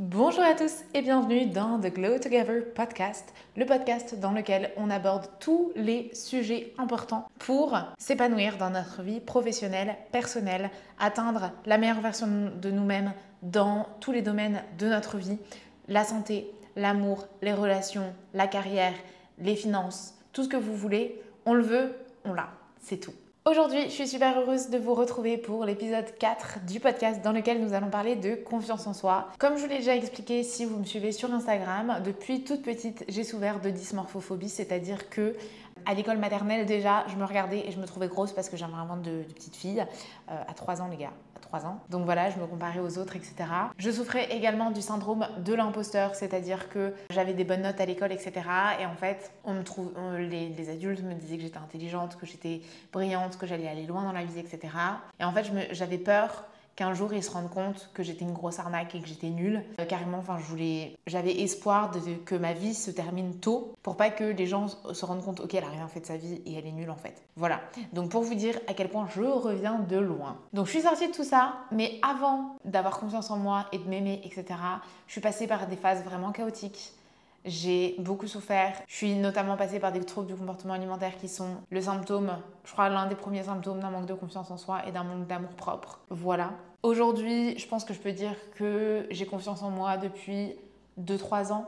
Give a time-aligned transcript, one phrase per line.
[0.00, 4.90] Bonjour à tous et bienvenue dans The Glow Together podcast, le podcast dans lequel on
[4.90, 12.00] aborde tous les sujets importants pour s'épanouir dans notre vie professionnelle, personnelle, atteindre la meilleure
[12.00, 12.28] version
[12.62, 15.38] de nous-mêmes dans tous les domaines de notre vie,
[15.88, 18.94] la santé, l'amour, les relations, la carrière,
[19.40, 23.14] les finances, tout ce que vous voulez, on le veut, on l'a, c'est tout.
[23.48, 27.62] Aujourd'hui, je suis super heureuse de vous retrouver pour l'épisode 4 du podcast dans lequel
[27.62, 29.28] nous allons parler de confiance en soi.
[29.38, 33.06] Comme je vous l'ai déjà expliqué si vous me suivez sur Instagram, depuis toute petite,
[33.08, 35.34] j'ai souffert de dysmorphophobie, c'est-à-dire que
[35.86, 38.74] à l'école maternelle déjà, je me regardais et je me trouvais grosse parce que j'avais
[38.74, 39.82] un ventre de, petite fille.
[40.30, 41.12] Euh, à 3 ans les gars,
[41.48, 41.80] 3 ans.
[41.88, 43.34] Donc voilà, je me comparais aux autres, etc.
[43.78, 48.12] Je souffrais également du syndrome de l'imposteur, c'est-à-dire que j'avais des bonnes notes à l'école,
[48.12, 48.32] etc.
[48.80, 52.60] Et en fait, on me trouve, les, adultes me disaient que j'étais intelligente, que j'étais
[52.92, 54.72] brillante, que j'allais aller loin dans la vie, etc.
[55.18, 56.44] Et en fait, j'avais peur
[56.78, 59.64] qu'un jour ils se rendent compte que j'étais une grosse arnaque et que j'étais nulle.
[59.80, 61.90] Euh, carrément, enfin, je voulais, j'avais espoir
[62.24, 65.54] que ma vie se termine tôt pour pas que les gens se rendent compte, ok,
[65.54, 67.20] elle a rien fait de sa vie et elle est nulle en fait.
[67.34, 67.60] Voilà.
[67.92, 70.36] Donc pour vous dire à quel point je reviens de loin.
[70.52, 73.88] Donc je suis sortie de tout ça, mais avant d'avoir confiance en moi et de
[73.88, 74.44] m'aimer, etc.,
[75.08, 76.92] je suis passée par des phases vraiment chaotiques
[77.44, 78.74] j'ai beaucoup souffert.
[78.86, 82.32] Je suis notamment passée par des troubles du comportement alimentaire qui sont le symptôme,
[82.64, 85.26] je crois, l'un des premiers symptômes d'un manque de confiance en soi et d'un manque
[85.26, 86.00] d'amour propre.
[86.10, 86.52] Voilà.
[86.82, 90.54] Aujourd'hui, je pense que je peux dire que j'ai confiance en moi depuis
[91.00, 91.66] 2-3 ans,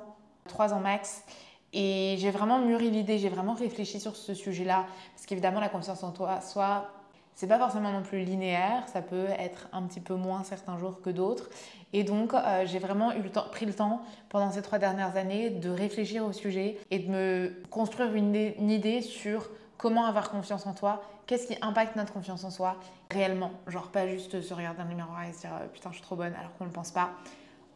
[0.49, 1.25] 3 ans max.
[1.73, 4.87] Et j'ai vraiment mûri l'idée, j'ai vraiment réfléchi sur ce sujet-là.
[5.15, 6.89] Parce qu'évidemment, la confiance en toi, soit
[7.35, 11.01] c'est pas forcément non plus linéaire, ça peut être un petit peu moins certains jours
[11.01, 11.49] que d'autres.
[11.93, 15.17] Et donc, euh, j'ai vraiment eu le temps, pris le temps pendant ces trois dernières
[15.17, 20.67] années de réfléchir au sujet et de me construire une, idée sur comment avoir confiance
[20.67, 22.77] en toi, qu'est-ce qui impacte notre confiance en soi
[23.11, 23.53] réellement.
[23.67, 26.05] Genre, pas juste se regarder dans le miroir et se dire euh, putain, je suis
[26.05, 27.11] trop bonne alors qu'on ne le pense pas.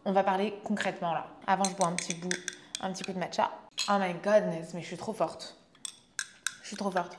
[0.05, 1.27] On va parler concrètement là.
[1.47, 2.29] Avant, je bois un petit bout,
[2.83, 3.51] un petit coup de matcha.
[3.89, 5.57] Oh my godness, mais je suis trop forte.
[6.63, 7.19] Je suis trop forte.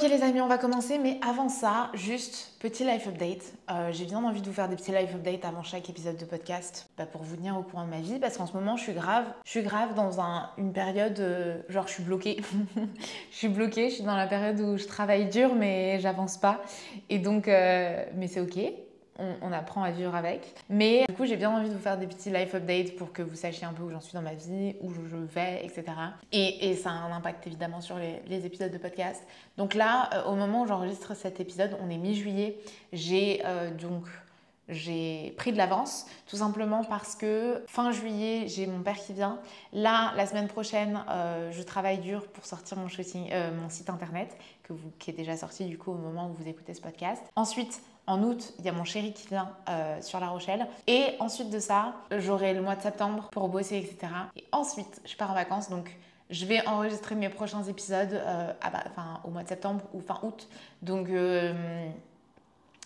[0.00, 3.52] Ok les amis, on va commencer, mais avant ça, juste petit life update.
[3.70, 6.24] Euh, j'ai bien envie de vous faire des petits life updates avant chaque épisode de
[6.24, 8.84] podcast bah, pour vous tenir au courant de ma vie, parce qu'en ce moment, je
[8.84, 10.18] suis grave, je suis grave dans
[10.56, 12.40] une période, euh, genre je suis bloquée.
[13.30, 16.62] je suis bloquée, je suis dans la période où je travaille dur, mais j'avance pas.
[17.10, 18.58] Et donc, euh, mais c'est ok
[19.42, 20.54] on, apprend à vivre avec.
[20.68, 23.22] Mais du coup, j'ai bien envie de vous faire des petits life updates pour que
[23.22, 25.84] vous sachiez un peu où j'en suis dans ma vie, où je vais, etc.
[26.32, 29.22] Et, ça a un impact évidemment sur les, épisodes de podcast.
[29.58, 32.58] Donc là, euh, au moment où j'enregistre cet épisode, on est mi-juillet.
[32.92, 34.04] J'ai euh, donc
[34.70, 39.40] j'ai pris de l'avance, tout simplement parce que fin juillet, j'ai mon père qui vient.
[39.72, 44.72] Là, la semaine prochaine, euh, je travaille dur pour sortir mon, mon site internet, que
[44.72, 47.22] vous, qui est déjà sorti du coup au moment où vous écoutez ce podcast.
[47.34, 50.66] Ensuite, en août, il y a mon chéri qui vient euh, sur La Rochelle.
[50.88, 54.12] Et ensuite de ça, j'aurai le mois de septembre pour bosser, etc.
[54.36, 55.70] Et ensuite, je pars en vacances.
[55.70, 55.96] Donc,
[56.28, 60.48] je vais enregistrer mes prochains épisodes euh, enfin, au mois de septembre ou fin août.
[60.82, 61.88] Donc, euh,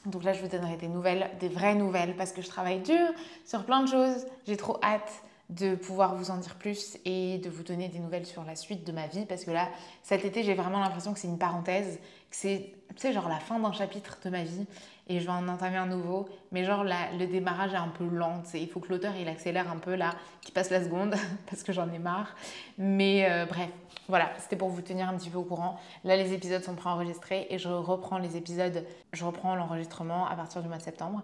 [0.04, 3.08] donc là, je vous donnerai des nouvelles, des vraies nouvelles, parce que je travaille dur
[3.46, 4.26] sur plein de choses.
[4.46, 8.26] J'ai trop hâte de pouvoir vous en dire plus et de vous donner des nouvelles
[8.26, 9.68] sur la suite de ma vie parce que là
[10.02, 11.98] cet été j'ai vraiment l'impression que c'est une parenthèse
[12.30, 12.36] que
[12.96, 14.66] c'est genre la fin d'un chapitre de ma vie
[15.08, 16.28] et je vais en entamer un nouveau.
[16.52, 19.76] Mais genre le démarrage est un peu lent il faut que l'auteur il accélère un
[19.76, 21.14] peu là qu'il passe la seconde
[21.50, 22.34] parce que j'en ai marre.
[22.78, 23.68] Mais euh, bref
[24.08, 24.30] voilà.
[24.38, 25.78] C'était pour vous tenir un petit peu au courant.
[26.04, 28.84] Là les épisodes sont préenregistrés et je reprends les épisodes.
[29.12, 31.22] Je reprends l'enregistrement à partir du mois de septembre.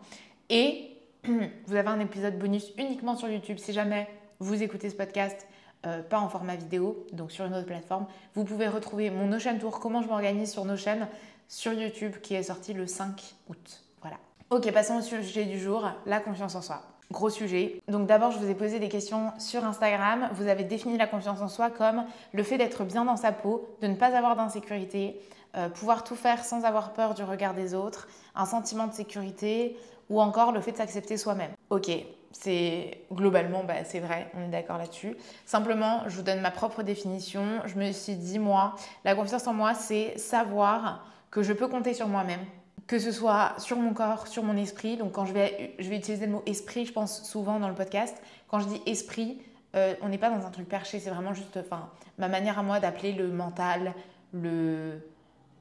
[0.48, 3.58] Et vous avez un épisode bonus uniquement sur YouTube.
[3.58, 4.08] Si jamais
[4.38, 5.46] vous écoutez ce podcast
[5.86, 8.06] euh, pas en format vidéo, donc sur une autre plateforme.
[8.34, 11.08] Vous pouvez retrouver mon Notion Tour, comment je m'organise sur Notion,
[11.48, 13.82] sur YouTube, qui est sorti le 5 août.
[14.02, 14.16] Voilà.
[14.50, 16.82] Ok, passons au sujet du jour, la confiance en soi.
[17.10, 17.80] Gros sujet.
[17.88, 20.28] Donc d'abord, je vous ai posé des questions sur Instagram.
[20.34, 23.68] Vous avez défini la confiance en soi comme le fait d'être bien dans sa peau,
[23.80, 25.20] de ne pas avoir d'insécurité,
[25.56, 28.06] euh, pouvoir tout faire sans avoir peur du regard des autres,
[28.36, 29.76] un sentiment de sécurité
[30.08, 31.50] ou encore le fait de s'accepter soi-même.
[31.70, 31.90] Ok,
[32.32, 35.16] c'est globalement, bah, c'est vrai, on est d'accord là-dessus.
[35.44, 37.60] Simplement, je vous donne ma propre définition.
[37.66, 41.94] Je me suis dit, moi, la confiance en moi, c'est savoir que je peux compter
[41.94, 42.40] sur moi-même,
[42.86, 44.96] que ce soit sur mon corps, sur mon esprit.
[44.96, 47.74] Donc quand je vais, je vais utiliser le mot esprit, je pense souvent dans le
[47.74, 48.20] podcast.
[48.48, 49.40] Quand je dis esprit,
[49.76, 52.62] euh, on n'est pas dans un truc perché, c'est vraiment juste enfin, ma manière à
[52.62, 53.94] moi d'appeler le mental,
[54.32, 55.00] le,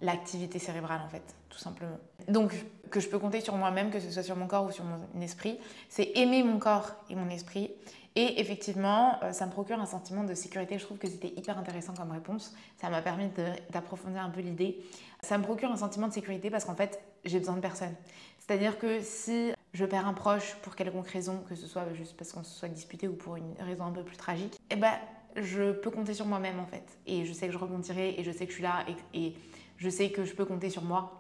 [0.02, 1.98] l'activité cérébrale en fait, tout simplement.
[2.28, 2.54] Donc
[2.90, 5.22] que je peux compter sur moi-même, que ce soit sur mon corps ou sur mon
[5.22, 5.60] esprit,
[5.90, 7.72] c'est aimer mon corps et mon esprit
[8.16, 10.78] Et effectivement, euh, ça me procure un sentiment de sécurité.
[10.80, 12.56] Je trouve que c'était hyper intéressant comme réponse.
[12.78, 13.30] Ça m'a permis
[13.72, 14.80] d'approfondir un peu l'idée.
[15.22, 17.94] Ça me procure un sentiment de sécurité parce qu'en fait, j'ai besoin de personne.
[18.40, 22.32] C'est-à-dire que si je perds un proche pour quelconque raison, que ce soit juste parce
[22.32, 24.94] qu'on se soit disputé ou pour une raison un peu plus tragique, eh ben,
[25.36, 26.98] je peux compter sur moi-même en fait.
[27.06, 29.36] Et je sais que je rebondirai et je sais que je suis là et, et
[29.78, 31.19] je sais que je peux compter sur moi,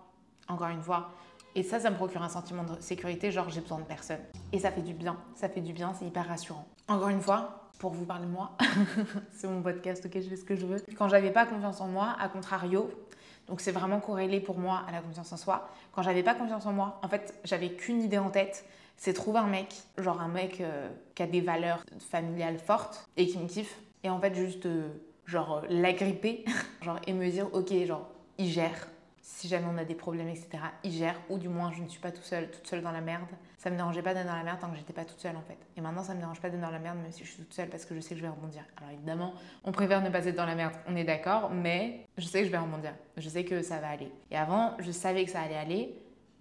[0.49, 1.11] encore une fois.
[1.55, 4.19] Et ça, ça me procure un sentiment de sécurité, genre j'ai besoin de personne.
[4.51, 6.67] Et ça fait du bien, ça fait du bien, c'est hyper rassurant.
[6.87, 8.51] Encore une fois, pour vous parler de moi,
[9.31, 10.83] c'est mon podcast, ok, je fais ce que je veux.
[10.97, 12.89] Quand j'avais pas confiance en moi, à contrario,
[13.47, 15.67] donc c'est vraiment corrélé pour moi à la confiance en soi.
[15.91, 18.65] Quand j'avais pas confiance en moi, en fait, j'avais qu'une idée en tête,
[18.95, 23.27] c'est trouver un mec, genre un mec euh, qui a des valeurs familiales fortes et
[23.27, 23.79] qui me kiffe.
[24.03, 24.89] Et en fait, juste, euh,
[25.25, 26.45] genre, l'agripper,
[26.81, 28.07] genre, et me dire, ok, genre,
[28.37, 28.87] il gère,
[29.31, 30.49] si jamais on a des problèmes, etc.,
[30.83, 32.99] il gère, ou du moins je ne suis pas tout seul, toute seule dans la
[32.99, 33.27] merde.
[33.59, 35.41] Ça me dérangeait pas d'être dans la merde tant que j'étais pas toute seule en
[35.41, 35.57] fait.
[35.77, 37.53] Et maintenant ça me dérange pas d'être dans la merde même si je suis toute
[37.53, 38.63] seule parce que je sais que je vais rebondir.
[38.77, 39.33] Alors évidemment,
[39.63, 42.47] on préfère ne pas être dans la merde, on est d'accord, mais je sais que
[42.47, 42.93] je vais rebondir.
[43.17, 44.11] Je sais que ça va aller.
[44.31, 45.95] Et avant, je savais que ça allait aller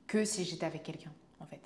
[0.06, 1.60] que si j'étais avec quelqu'un en fait.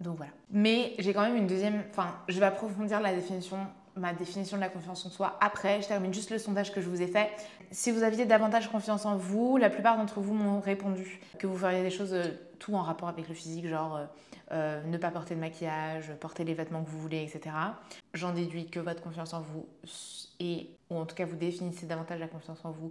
[0.00, 0.32] Donc voilà.
[0.50, 3.66] Mais j'ai quand même une deuxième, enfin, je vais approfondir la définition
[3.98, 5.82] ma définition de la confiance en soi après.
[5.82, 7.30] Je termine juste le sondage que je vous ai fait.
[7.70, 11.56] Si vous aviez davantage confiance en vous, la plupart d'entre vous m'ont répondu que vous
[11.56, 12.24] feriez des choses euh,
[12.58, 14.06] tout en rapport avec le physique, genre euh,
[14.52, 17.54] euh, ne pas porter de maquillage, porter les vêtements que vous voulez, etc.
[18.14, 19.66] J'en déduis que votre confiance en vous
[20.40, 22.90] et ou en tout cas vous définissez davantage la confiance en vous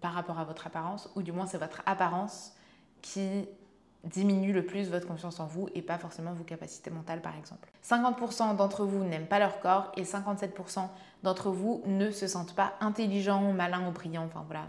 [0.00, 2.52] par rapport à votre apparence, ou du moins c'est votre apparence
[3.00, 3.48] qui
[4.04, 7.70] diminue le plus votre confiance en vous et pas forcément vos capacités mentales par exemple.
[7.84, 10.88] 50% d'entre vous n'aiment pas leur corps et 57%
[11.22, 14.66] d'entre vous ne se sentent pas intelligents, malins ou brillants, enfin voilà,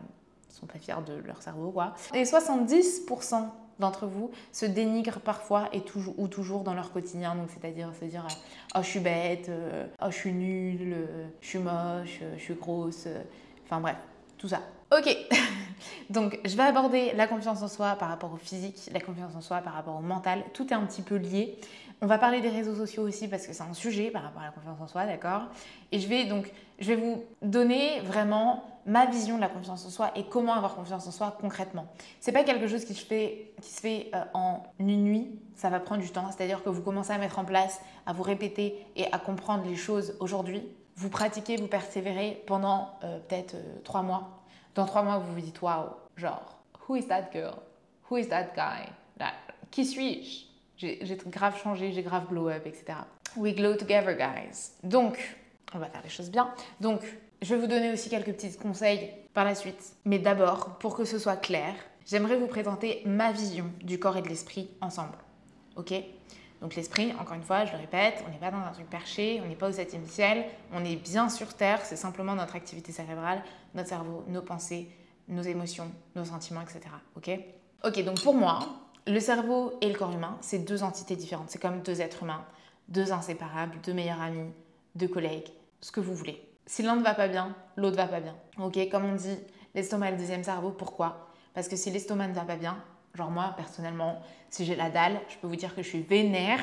[0.50, 1.94] ils sont pas fiers de leur cerveau quoi.
[2.14, 3.50] Et 70%
[3.80, 8.06] d'entre vous se dénigrent parfois et toujours, ou toujours dans leur quotidien, donc c'est-à-dire se
[8.06, 8.28] dire
[8.76, 12.44] oh je suis bête, euh, oh je suis nulle, euh, je suis moche, euh, je
[12.44, 13.08] suis grosse,
[13.66, 13.98] enfin bref,
[14.48, 14.62] ça.
[14.96, 15.16] Ok,
[16.10, 19.42] donc je vais aborder la confiance en soi par rapport au physique, la confiance en
[19.42, 21.58] soi par rapport au mental, tout est un petit peu lié.
[22.02, 24.46] On va parler des réseaux sociaux aussi parce que c'est un sujet par rapport à
[24.46, 25.44] la confiance en soi, d'accord?
[25.92, 29.90] Et je vais donc je vais vous donner vraiment ma vision de la confiance en
[29.90, 31.88] soi et comment avoir confiance en soi concrètement.
[32.20, 35.70] C'est pas quelque chose qui se fait, qui se fait euh, en une nuit, ça
[35.70, 38.86] va prendre du temps, c'est-à-dire que vous commencez à mettre en place, à vous répéter
[38.96, 40.64] et à comprendre les choses aujourd'hui.
[40.96, 44.44] Vous pratiquez, vous persévérez pendant euh, peut-être euh, trois mois,
[44.76, 46.58] dans trois mois, vous vous dites waouh, genre,
[46.88, 47.56] who is that girl?
[48.10, 48.90] Who is that guy?
[49.72, 50.46] qui suis-je?
[50.78, 53.00] J'ai grave changé, j'ai grave glow up, etc.
[53.36, 54.74] We glow together, guys.
[54.84, 55.18] Donc,
[55.74, 56.54] on va faire les choses bien.
[56.80, 57.02] Donc,
[57.42, 59.94] je vais vous donner aussi quelques petits conseils par la suite.
[60.06, 61.74] Mais d'abord, pour que ce soit clair,
[62.06, 65.18] j'aimerais vous présenter ma vision du corps et de l'esprit ensemble.
[65.76, 65.94] Ok?
[66.64, 69.42] Donc l'esprit, encore une fois, je le répète, on n'est pas dans un truc perché,
[69.44, 72.94] on n'est pas au septième ciel, on est bien sur Terre, c'est simplement notre activité
[72.94, 73.44] cérébrale,
[73.76, 74.88] notre cerveau, nos pensées,
[75.28, 76.80] nos émotions, nos sentiments, etc.
[77.18, 77.32] Ok?
[77.84, 78.60] Ok, donc pour moi,
[79.06, 81.50] le cerveau et le corps humain, c'est deux entités différentes.
[81.50, 82.46] C'est comme deux êtres humains,
[82.88, 84.50] deux inséparables, deux meilleurs amis,
[84.96, 85.50] deux collègues,
[85.82, 86.42] ce que vous voulez.
[86.66, 88.38] Si l'un ne va pas bien, l'autre va pas bien.
[88.58, 89.38] Ok, comme on dit,
[89.76, 90.72] l'estomac est le deuxième cerveau.
[90.72, 91.28] Pourquoi?
[91.54, 92.82] Parce que si l'estomac ne va pas bien,
[93.16, 96.60] Genre moi, personnellement, si j'ai la dalle, je peux vous dire que je suis vénère.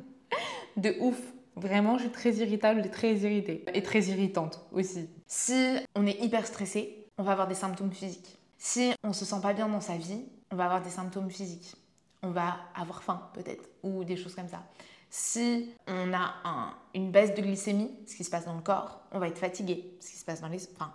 [0.76, 1.20] de ouf.
[1.56, 3.64] Vraiment, je suis très irritable et très irritée.
[3.72, 5.08] Et très irritante aussi.
[5.26, 8.38] Si on est hyper stressé, on va avoir des symptômes physiques.
[8.58, 11.74] Si on se sent pas bien dans sa vie, on va avoir des symptômes physiques.
[12.22, 14.62] On va avoir faim peut-être, ou des choses comme ça.
[15.08, 19.18] Si on a une baisse de glycémie, ce qui se passe dans le corps, on
[19.18, 20.62] va être fatigué, ce qui se passe dans les...
[20.74, 20.92] Enfin,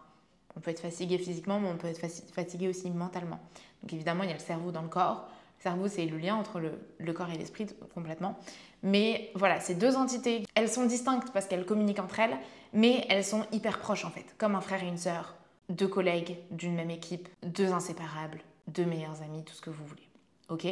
[0.55, 3.39] on peut être fatigué physiquement, mais on peut être fatigué aussi mentalement.
[3.81, 5.29] Donc évidemment, il y a le cerveau dans le corps.
[5.59, 8.37] Le cerveau, c'est le lien entre le, corps et l'esprit complètement.
[8.83, 12.35] Mais voilà, ces deux entités, elles sont distinctes parce qu'elles communiquent entre elles,
[12.73, 15.35] mais elles sont hyper proches en fait, comme un frère et une sœur,
[15.69, 20.07] deux collègues d'une même équipe, deux inséparables, deux meilleurs amis, tout ce que vous voulez.
[20.49, 20.67] Ok?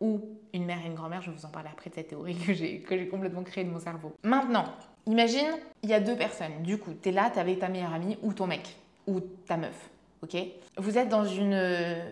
[0.00, 0.20] Ou
[0.52, 2.52] une mère et une grand-mère, je vais vous en parler après de cette théorie que
[2.52, 4.12] j'ai complètement créée de mon cerveau.
[4.22, 4.66] Maintenant,
[5.06, 5.48] imagine,
[5.82, 6.62] il y a deux personnes.
[6.62, 9.56] Du coup, tu es là, tu avec ta meilleure amie ou ton mec ou ta
[9.56, 9.90] meuf.
[10.22, 10.36] Ok?
[10.78, 12.02] Vous êtes dans une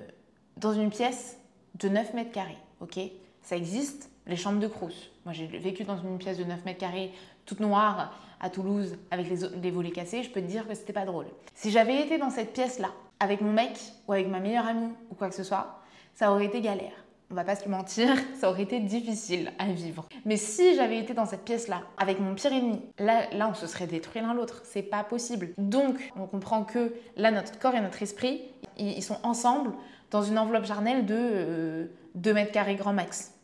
[0.57, 1.39] dans une pièce
[1.75, 2.99] de 9 mètres carrés, ok?
[3.43, 5.11] Ça existe, les chambres de Crous.
[5.25, 7.13] Moi, j'ai vécu dans une pièce de 9 mètres carrés,
[7.45, 10.23] toute noire, à Toulouse, avec les, volets cassés.
[10.23, 11.27] Je peux te dire que c'était pas drôle.
[11.55, 15.15] Si j'avais été dans cette pièce-là, avec mon mec, ou avec ma meilleure amie, ou
[15.15, 15.81] quoi que ce soit,
[16.15, 17.04] ça aurait été galère.
[17.31, 18.09] On va pas se mentir,
[18.41, 20.09] ça aurait été difficile à vivre.
[20.25, 23.67] Mais si j'avais été dans cette pièce-là, avec mon pire ennemi, là, là on se
[23.67, 24.63] serait détruit l'un l'autre.
[24.65, 25.51] C'est pas possible.
[25.59, 28.43] Donc, on comprend que là, notre corps et notre esprit,
[28.79, 29.73] ils sont ensemble
[30.11, 33.35] dans une enveloppe charnelle de 2 euh, mètres carrés grand max.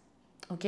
[0.51, 0.67] Ok?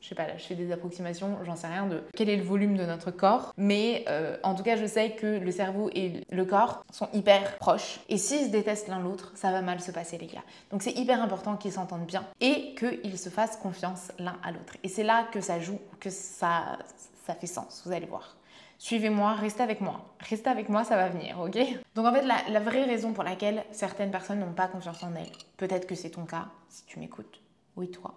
[0.00, 2.42] Je sais pas, là, je fais des approximations, j'en sais rien de quel est le
[2.42, 6.24] volume de notre corps, mais euh, en tout cas, je sais que le cerveau et
[6.30, 8.00] le corps sont hyper proches.
[8.08, 10.42] Et s'ils se détestent l'un l'autre, ça va mal se passer, les gars.
[10.70, 14.74] Donc c'est hyper important qu'ils s'entendent bien et qu'ils se fassent confiance l'un à l'autre.
[14.82, 16.78] Et c'est là que ça joue, que ça,
[17.26, 18.36] ça fait sens, vous allez voir.
[18.78, 20.00] Suivez-moi, restez avec moi.
[20.20, 21.58] Restez avec moi, ça va venir, ok?
[21.94, 25.14] Donc en fait, la, la vraie raison pour laquelle certaines personnes n'ont pas confiance en
[25.14, 27.42] elles, peut-être que c'est ton cas, si tu m'écoutes.
[27.76, 28.14] Oui, toi.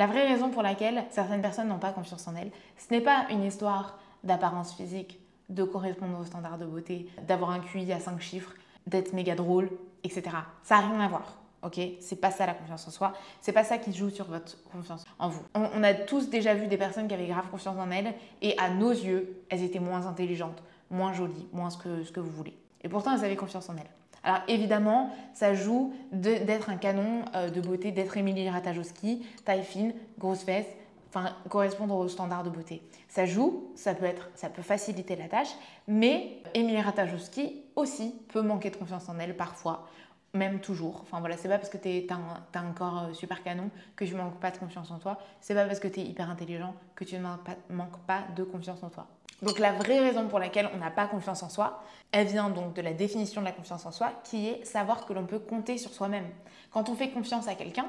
[0.00, 3.26] La vraie raison pour laquelle certaines personnes n'ont pas confiance en elles, ce n'est pas
[3.28, 8.18] une histoire d'apparence physique, de correspondre aux standards de beauté, d'avoir un QI à 5
[8.18, 8.54] chiffres,
[8.86, 9.68] d'être méga drôle,
[10.02, 10.22] etc.
[10.62, 11.36] Ça n'a rien à voir.
[11.62, 14.56] Ok, c'est pas ça la confiance en soi, c'est pas ça qui joue sur votre
[14.72, 15.42] confiance en vous.
[15.54, 18.70] On, a tous déjà vu des personnes qui avaient grave confiance en elles et à
[18.70, 22.56] nos yeux, elles étaient moins intelligentes, moins jolies, moins ce que, ce que vous voulez.
[22.82, 23.99] Et pourtant, elles avaient confiance en elles.
[24.22, 29.94] Alors évidemment, ça joue d'être un canon euh, de beauté, d'être Émilie Ratajkowski, taille fine,
[30.18, 30.66] grosse fesse,
[31.08, 32.82] enfin correspondre aux standards de beauté.
[33.08, 35.50] Ça joue, ça peut être, ça peut faciliter la tâche,
[35.88, 39.88] mais Émilie Ratajkowski aussi peut manquer de confiance en elle parfois,
[40.34, 41.00] même toujours.
[41.02, 44.14] Enfin voilà, c'est pas parce que tu as, un corps euh, super canon que tu
[44.14, 45.18] manques pas de confiance en toi.
[45.40, 48.82] C'est pas parce que tu es hyper intelligent que tu ne manques pas de confiance
[48.82, 49.06] en toi.
[49.42, 51.82] Donc la vraie raison pour laquelle on n'a pas confiance en soi,
[52.12, 55.12] elle vient donc de la définition de la confiance en soi, qui est savoir que
[55.12, 56.26] l'on peut compter sur soi-même.
[56.70, 57.86] Quand on fait confiance à quelqu'un,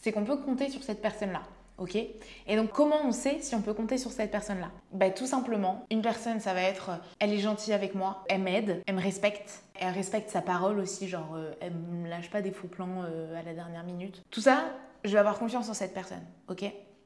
[0.00, 1.42] c'est qu'on peut compter sur cette personne-là.
[1.78, 4.70] Ok Et donc comment on sait si on peut compter sur cette personne-là?
[4.92, 8.82] Bah, Tout simplement, une personne, ça va être, elle est gentille avec moi, elle m'aide,
[8.86, 12.50] elle me respecte, elle respecte sa parole aussi, genre euh, elle me lâche pas des
[12.50, 14.22] faux plans euh, à la dernière minute.
[14.30, 14.64] Tout ça,
[15.04, 16.24] je vais avoir confiance en cette personne.
[16.48, 16.64] Ok?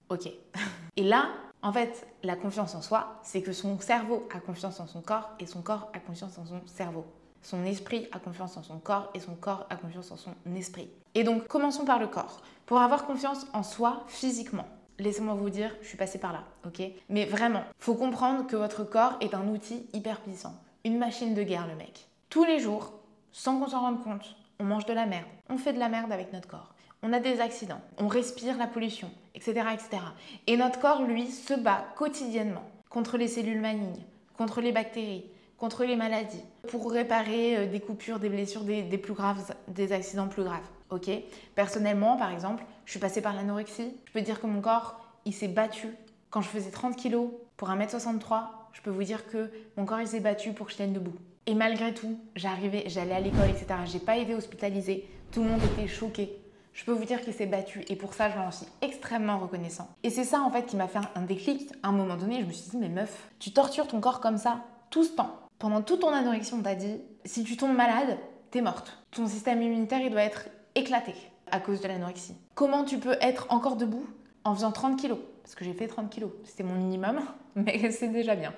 [0.08, 0.26] Ok.
[0.96, 1.28] Et là,
[1.62, 5.30] en fait, la confiance en soi, c'est que son cerveau a confiance en son corps
[5.38, 7.04] et son corps a confiance en son cerveau.
[7.42, 10.88] Son esprit a confiance en son corps et son corps a confiance en son esprit.
[11.14, 12.40] Et donc, commençons par le corps.
[12.66, 14.66] Pour avoir confiance en soi physiquement,
[14.98, 16.82] laissez-moi vous dire, je suis passée par là, ok?
[17.08, 20.54] Mais vraiment, faut comprendre que votre corps est un outil hyper puissant.
[20.84, 22.08] Une machine de guerre, le mec.
[22.30, 22.92] Tous les jours,
[23.32, 25.26] sans qu'on s'en rende compte, on mange de la merde.
[25.48, 26.72] On fait de la merde avec notre corps
[27.02, 30.02] on a des accidents, on respire la pollution, etc., etc.
[30.46, 34.04] Et notre corps, lui, se bat quotidiennement contre les cellules malignes,
[34.36, 35.24] contre les bactéries,
[35.62, 40.26] contre les maladies, pour réparer euh, des coupures, des blessures, des, plus graves, des accidents
[40.26, 40.68] plus graves.
[40.90, 41.08] Ok?
[41.54, 43.94] Personnellement, par exemple, je suis passée par l'anorexie.
[44.06, 45.86] Je peux dire que mon corps, il s'est battu.
[46.30, 48.40] Quand je faisais 30 kilos pour 1m63,
[48.72, 51.14] je peux vous dire que mon corps, il s'est battu pour que je tienne debout.
[51.46, 53.66] Et malgré tout, j'arrivais, j'allais à l'école, etc.
[53.84, 55.08] J'ai pas été hospitalisée.
[55.30, 56.40] Tout le monde était choqué
[56.74, 59.88] je peux vous dire qu'il s'est battu et pour ça, je m'en suis extrêmement reconnaissant.
[60.02, 61.70] Et c'est ça en fait qui m'a fait un déclic.
[61.82, 64.38] À un moment donné, je me suis dit, mais meuf, tu tortures ton corps comme
[64.38, 65.41] ça tout ce temps.
[65.62, 68.18] Pendant toute ton anorexie, on t'a dit, si tu tombes malade,
[68.50, 68.98] t'es morte.
[69.12, 71.14] Ton système immunitaire, il doit être éclaté
[71.52, 72.34] à cause de l'anorexie.
[72.56, 74.04] Comment tu peux être encore debout
[74.42, 75.20] en faisant 30 kilos?
[75.44, 77.20] Parce que j'ai fait 30 kilos, c'était mon minimum,
[77.54, 78.52] mais c'est déjà bien.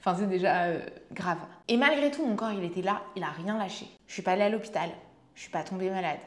[0.00, 0.80] Enfin, c'est déjà euh,
[1.12, 1.38] grave.
[1.68, 3.86] Et malgré tout, mon corps, il était là, il a rien lâché.
[4.08, 4.90] Je suis pas allée à l'hôpital,
[5.36, 6.18] je suis pas tombée malade,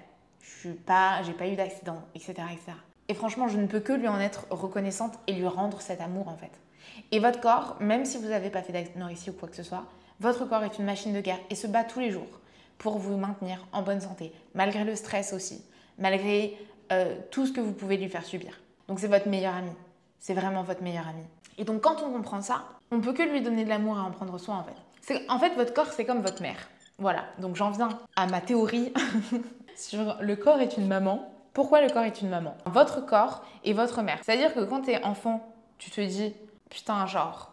[0.41, 2.71] je suis pas, j'ai pas eu d'accident, etc., etc.
[3.09, 6.29] Et franchement, je ne peux que lui en être reconnaissante et lui rendre cet amour
[6.29, 6.51] en fait.
[7.11, 9.83] Et votre corps, même si vous n'avez pas fait d'anorexie ou quoi que ce soit,
[10.19, 12.39] votre corps est une machine de guerre et se bat tous les jours
[12.77, 15.63] pour vous maintenir en bonne santé, malgré le stress aussi,
[15.97, 16.57] malgré
[16.91, 18.59] euh, tout ce que vous pouvez lui faire subir.
[18.87, 19.71] Donc c'est votre meilleur ami.
[20.19, 21.23] C'est vraiment votre meilleur ami.
[21.57, 24.11] Et donc quand on comprend ça, on peut que lui donner de l'amour et en
[24.11, 25.25] prendre soin en fait.
[25.29, 26.57] En fait, votre corps, c'est comme votre mère.
[26.97, 28.93] Voilà, donc j'en viens à ma théorie
[29.75, 31.31] sur le corps est une maman.
[31.53, 32.55] Pourquoi le corps est une maman?
[32.65, 34.19] Votre corps est votre mère.
[34.23, 36.33] C'est-à-dire que quand tu es enfant, tu te dis
[36.69, 37.51] putain, genre,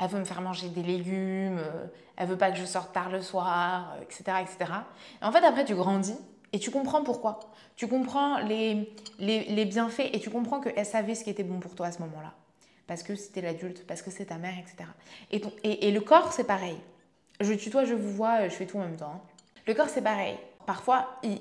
[0.00, 1.86] elle veut me faire manger des légumes, euh,
[2.16, 4.24] elle veut pas que je sorte tard le soir, etc.
[4.28, 4.72] Euh, etc.
[5.20, 6.16] Et en fait, après, tu grandis
[6.52, 7.40] et tu comprends pourquoi.
[7.76, 11.74] Tu comprends les, les, bienfaits et tu comprends qu'elle savait ce qui était bon pour
[11.74, 12.32] toi à ce moment-là.
[12.86, 14.88] Parce que c'était l'adulte, parce que c'est ta mère, etc.
[15.30, 16.78] Et, et, et le corps, c'est pareil.
[17.40, 19.12] Je tutoie, je vous vois, je fais tout en même temps.
[19.16, 19.20] Hein.
[19.66, 20.36] Le corps, c'est pareil.
[20.66, 21.40] Parfois, il,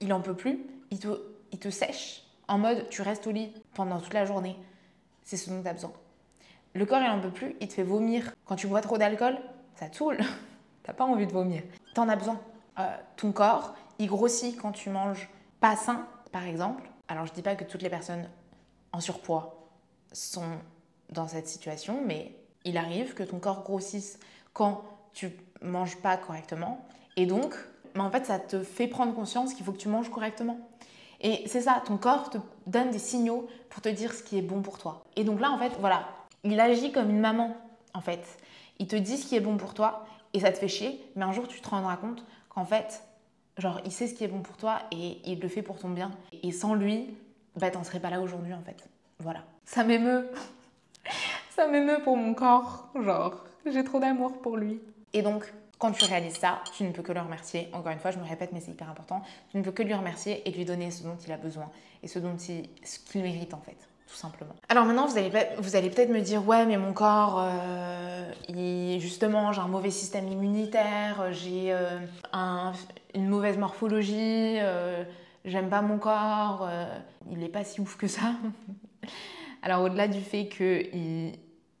[0.00, 1.08] il en peut plus, il te,
[1.52, 4.56] il te sèche en mode tu restes au lit pendant toute la journée.
[5.22, 5.92] C'est ce dont tu as besoin.
[6.74, 8.32] Le corps, il en peut plus, il te fait vomir.
[8.44, 9.38] Quand tu bois trop d'alcool,
[9.76, 10.18] ça te saoule.
[10.82, 11.62] T'as pas envie de vomir.
[11.94, 12.40] T'en as besoin.
[12.78, 15.28] Euh, ton corps, il grossit quand tu manges
[15.60, 16.88] pas sain, par exemple.
[17.08, 18.28] Alors, je dis pas que toutes les personnes
[18.92, 19.68] en surpoids
[20.12, 20.58] sont
[21.10, 22.34] dans cette situation, mais
[22.64, 24.18] il arrive que ton corps grossisse
[24.52, 24.82] quand
[25.12, 25.32] tu
[25.62, 26.86] manges pas correctement.
[27.16, 27.54] Et donc,
[27.96, 30.58] en fait, ça te fait prendre conscience qu'il faut que tu manges correctement.
[31.20, 34.42] Et c'est ça, ton corps te donne des signaux pour te dire ce qui est
[34.42, 35.02] bon pour toi.
[35.16, 36.08] Et donc là, en fait, voilà,
[36.44, 37.56] il agit comme une maman,
[37.94, 38.38] en fait.
[38.78, 41.24] Il te dit ce qui est bon pour toi et ça te fait chier, mais
[41.24, 43.02] un jour, tu te rendras compte qu'en fait,
[43.56, 45.90] genre, il sait ce qui est bon pour toi et il le fait pour ton
[45.90, 46.10] bien.
[46.42, 47.14] Et sans lui,
[47.56, 48.88] bah, t'en serais pas là aujourd'hui, en fait.
[49.18, 49.44] Voilà.
[49.64, 50.28] Ça m'émeut.
[51.56, 52.88] ça m'émeut pour mon corps.
[52.94, 54.80] Genre, j'ai trop d'amour pour lui.
[55.12, 57.68] Et donc, quand tu réalises ça, tu ne peux que le remercier.
[57.72, 59.22] Encore une fois, je me répète, mais c'est hyper important.
[59.50, 61.70] Tu ne peux que lui remercier et lui donner ce dont il a besoin
[62.02, 64.54] et ce dont il, ce qu'il mérite en fait, tout simplement.
[64.68, 69.68] Alors maintenant, vous allez, peut-être me dire, ouais, mais mon corps, euh, justement, j'ai un
[69.68, 72.00] mauvais système immunitaire, j'ai euh,
[73.14, 75.04] une mauvaise morphologie, euh,
[75.44, 76.68] j'aime pas mon corps,
[77.30, 78.32] il n'est pas si ouf que ça.
[79.62, 81.34] Alors au-delà du fait qu'il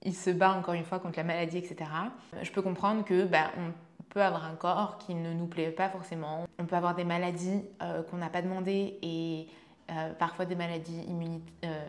[0.04, 1.90] il se bat encore une fois contre la maladie, etc.
[2.42, 3.72] Je peux comprendre que bah, on
[4.10, 6.46] peut avoir un corps qui ne nous plaît pas forcément.
[6.58, 7.62] On peut avoir des maladies
[8.10, 9.48] qu'on n'a pas demandées et
[10.18, 11.02] parfois des maladies
[11.64, 11.86] euh,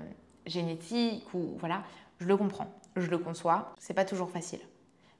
[0.50, 1.84] génétiques ou voilà.
[2.20, 3.74] Je le comprends, je le conçois.
[3.80, 4.60] C'est pas toujours facile.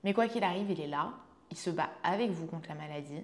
[0.04, 1.12] Mais quoi qu'il arrive, il est là.
[1.52, 3.24] Il se bat avec vous contre la maladie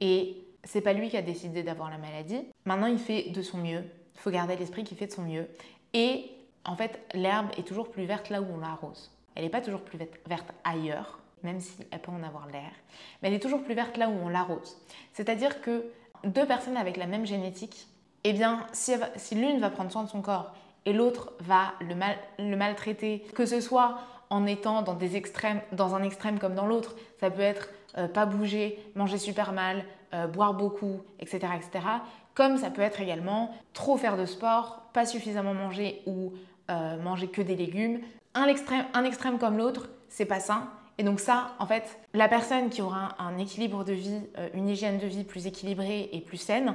[0.00, 2.40] et c'est pas lui qui a décidé d'avoir la maladie.
[2.64, 3.82] Maintenant, il fait de son mieux.
[4.14, 5.48] Il faut garder l'esprit qu'il fait de son mieux.
[5.92, 6.30] Et
[6.64, 9.10] en fait, l'herbe est toujours plus verte là où on l'arrose.
[9.34, 12.70] Elle n'est pas toujours plus verte ailleurs, même si elle peut en avoir l'air,
[13.20, 14.80] mais elle est toujours plus verte là où on l'arrose.
[15.12, 15.84] C'est-à-dire que
[16.24, 17.88] deux personnes avec la même génétique,
[18.22, 18.94] eh bien, si,
[19.34, 20.54] l'une va prendre soin de son corps
[20.86, 23.98] et l'autre va le, maltraiter, que ce soit
[24.30, 28.08] en étant dans des extrêmes, dans un extrême comme dans l'autre, ça peut être euh,
[28.08, 31.86] pas bouger, manger super mal, euh, boire beaucoup, etc., etc.
[32.34, 36.32] Comme ça peut être également trop faire de sport, pas suffisamment manger ou
[36.70, 38.00] euh, manger que des légumes.
[38.34, 40.68] Un extrême, comme l'autre, c'est pas sain.
[40.98, 44.20] Et donc ça, en fait, la personne qui aura un équilibre de vie,
[44.54, 46.74] une hygiène de vie plus équilibrée et plus saine,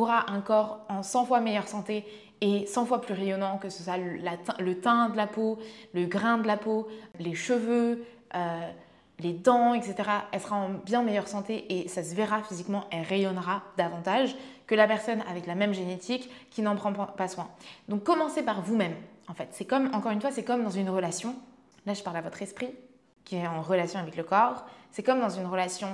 [0.00, 2.04] aura un corps en 100 fois meilleure santé
[2.40, 5.58] et 100 fois plus rayonnant, que ce soit le, teint de la peau,
[5.92, 8.70] le grain de la peau, les cheveux, euh,
[9.20, 9.94] les dents, etc.
[10.32, 14.34] Elle sera en bien meilleure santé et ça se verra physiquement, elle rayonnera davantage
[14.66, 17.48] que la personne avec la même génétique qui n'en prend pas soin.
[17.88, 18.94] Donc commencez par vous-même
[19.28, 19.48] en fait.
[19.52, 21.34] C'est comme, encore une fois, c'est comme dans une relation.
[21.86, 22.70] Là, je parle à votre esprit
[23.24, 24.66] qui est en relation avec le corps.
[24.92, 25.88] C'est comme dans une relation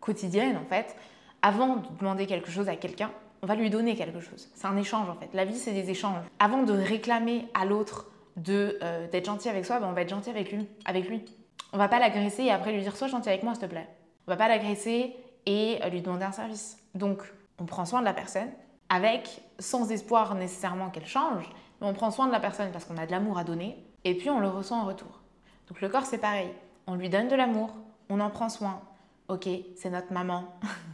[0.00, 0.96] quotidienne, en fait.
[1.42, 3.10] Avant de demander quelque chose à quelqu'un,
[3.46, 4.48] on va lui donner quelque chose.
[4.56, 5.28] C'est un échange, en fait.
[5.32, 6.18] La vie, c'est des échanges.
[6.40, 10.08] Avant de réclamer à l'autre de euh, d'être gentil avec soi, ben, on va être
[10.08, 10.66] gentil avec lui.
[10.84, 11.24] Avec lui.
[11.72, 13.86] On va pas l'agresser et après lui dire sois gentil avec moi, s'il te plaît.
[14.26, 15.14] On va pas l'agresser
[15.46, 16.76] et euh, lui demander un service.
[16.96, 17.22] Donc,
[17.60, 18.48] on prend soin de la personne
[18.88, 21.48] avec, sans espoir nécessairement qu'elle change,
[21.80, 24.16] mais on prend soin de la personne parce qu'on a de l'amour à donner, et
[24.16, 25.20] puis on le ressent en retour.
[25.68, 26.50] Donc le corps, c'est pareil.
[26.88, 27.70] On lui donne de l'amour,
[28.08, 28.80] on en prend soin.
[29.28, 30.44] Ok, c'est notre maman.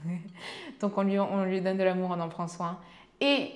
[0.80, 2.78] Donc on lui, on lui donne de l'amour, on en prend soin.
[3.20, 3.50] Et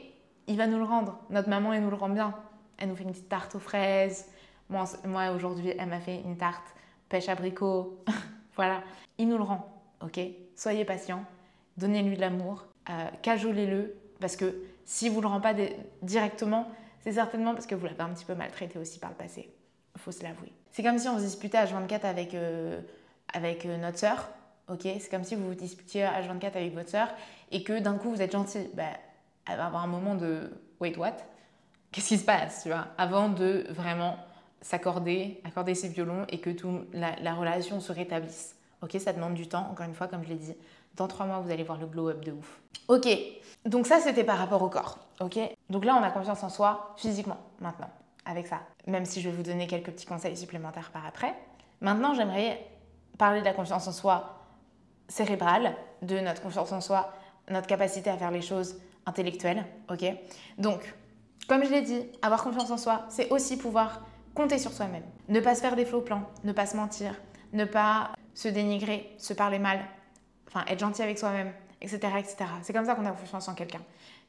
[0.46, 1.18] il va nous le rendre.
[1.30, 2.34] Notre maman, elle nous le rend bien.
[2.78, 4.26] Elle nous fait une petite tarte aux fraises.
[4.68, 4.84] Moi,
[5.34, 6.74] aujourd'hui, elle m'a fait une tarte
[7.08, 8.02] pêche abricot.
[8.56, 8.82] voilà,
[9.18, 9.72] il nous le rend.
[10.02, 10.20] Ok
[10.54, 11.24] Soyez patient,
[11.76, 15.54] donnez-lui de l'amour, euh, cajolez-le, parce que si vous le rendez pas
[16.02, 16.68] directement,
[17.00, 19.50] c'est certainement parce que vous l'avez un petit peu maltraité aussi par le passé.
[19.94, 20.52] Il faut se l'avouer.
[20.70, 22.80] C'est comme si on se disputait H24 avec, euh,
[23.32, 24.28] avec euh, notre sœur.
[24.68, 27.08] Ok c'est comme si vous vous disputiez H24 avec votre sœur
[27.50, 28.68] et que d'un coup vous êtes gentil.
[28.74, 28.84] Bah,
[29.48, 30.50] elle va avoir un moment de
[30.80, 31.16] wait, what?
[31.92, 32.88] Qu'est-ce qui se passe tu vois?
[32.98, 34.16] Avant de vraiment
[34.60, 38.56] s'accorder, accorder ses violons et que tout, la, la relation se rétablisse.
[38.82, 40.54] Ok, ça demande du temps, encore une fois, comme je l'ai dit.
[40.96, 42.60] Dans trois mois, vous allez voir le glow-up de ouf.
[42.88, 43.08] Ok,
[43.64, 44.98] donc ça, c'était par rapport au corps.
[45.20, 45.38] Ok
[45.70, 47.90] Donc là, on a confiance en soi physiquement, maintenant,
[48.24, 48.60] avec ça.
[48.86, 51.34] Même si je vais vous donner quelques petits conseils supplémentaires par après.
[51.80, 52.66] Maintenant, j'aimerais
[53.18, 54.35] parler de la confiance en soi
[55.08, 57.12] cérébrale, de notre confiance en soi,
[57.50, 59.64] notre capacité à faire les choses intellectuelles.
[59.90, 60.04] Ok?
[60.58, 60.94] Donc,
[61.48, 64.02] comme je l'ai dit, avoir confiance en soi, c'est aussi pouvoir
[64.34, 65.04] compter sur soi-même.
[65.28, 67.14] Ne pas se faire des faux plans, ne pas se mentir,
[67.52, 69.80] ne pas se dénigrer, se parler mal,
[70.48, 72.00] enfin être gentil avec soi-même, etc.
[72.18, 72.36] etc.
[72.62, 73.80] C'est comme ça qu'on a confiance en quelqu'un.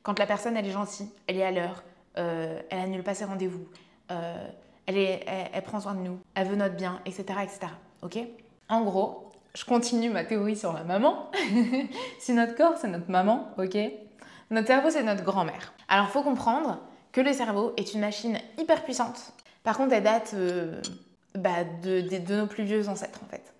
[0.03, 1.83] Quand la personne, elle est gentille, elle est à l'heure,
[2.17, 3.67] euh, elle annule pas ses rendez-vous,
[4.11, 4.47] euh,
[4.85, 7.23] elle, elle, prend soin de nous, elle veut notre bien, etc.
[7.43, 7.59] etc.
[8.01, 8.17] Ok?
[8.69, 9.26] En gros,
[9.57, 11.31] je continue ma théorie sur la maman.
[12.19, 13.75] si notre corps, c'est notre maman, ok?
[14.51, 15.73] Notre cerveau, c'est notre grand-mère.
[15.87, 16.79] Alors, faut comprendre
[17.11, 19.33] que le cerveau est une machine hyper puissante.
[19.63, 20.79] Par contre, elle date euh,
[21.33, 23.51] bah, de, de nos plus vieux ancêtres, en fait.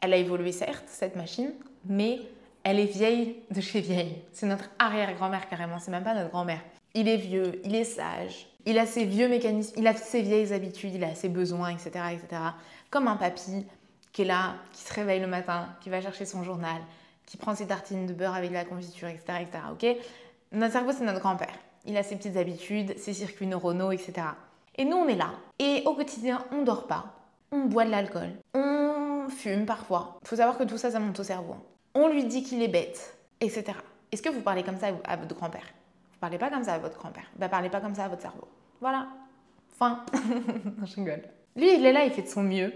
[0.00, 1.52] Elle a évolué, certes, cette machine,
[1.84, 2.20] mais
[2.62, 4.22] elle est vieille de chez vieille.
[4.32, 6.60] C'est notre arrière-grand-mère carrément, c'est même pas notre grand-mère.
[6.94, 10.54] Il est vieux, il est sage, il a ses vieux mécanismes, il a ses vieilles
[10.54, 11.90] habitudes, il a ses besoins, etc.
[12.12, 12.40] etc.
[12.88, 13.66] Comme un papy
[14.14, 16.80] qui est là, qui se réveille le matin, qui va chercher son journal,
[17.26, 19.40] qui prend ses tartines de beurre avec de la confiture, etc.
[19.42, 19.64] etc.
[19.70, 19.96] ok?
[20.52, 21.54] Notre cerveau, c'est notre grand-père.
[21.84, 24.14] Il a ses petites habitudes, ses circuits neuronaux, etc.
[24.76, 25.32] Et nous, on est là.
[25.58, 27.12] Et au quotidien, on dort pas,
[27.52, 30.18] on boit de l'alcool, on fume parfois.
[30.22, 31.56] Il faut savoir que tout ça, ça monte au cerveau
[31.94, 33.64] on lui dit qu'il est bête, etc.
[34.12, 35.66] Est-ce que vous parlez comme ça à votre grand-père?
[36.12, 38.22] Vous parlez pas comme ça à votre grand-père Ben parlez pas comme ça à votre
[38.22, 38.48] cerveau.
[38.80, 39.08] Voilà.
[39.78, 40.04] Fin.
[40.84, 41.22] je rigole.
[41.56, 42.72] Lui, il est là, il fait de son mieux.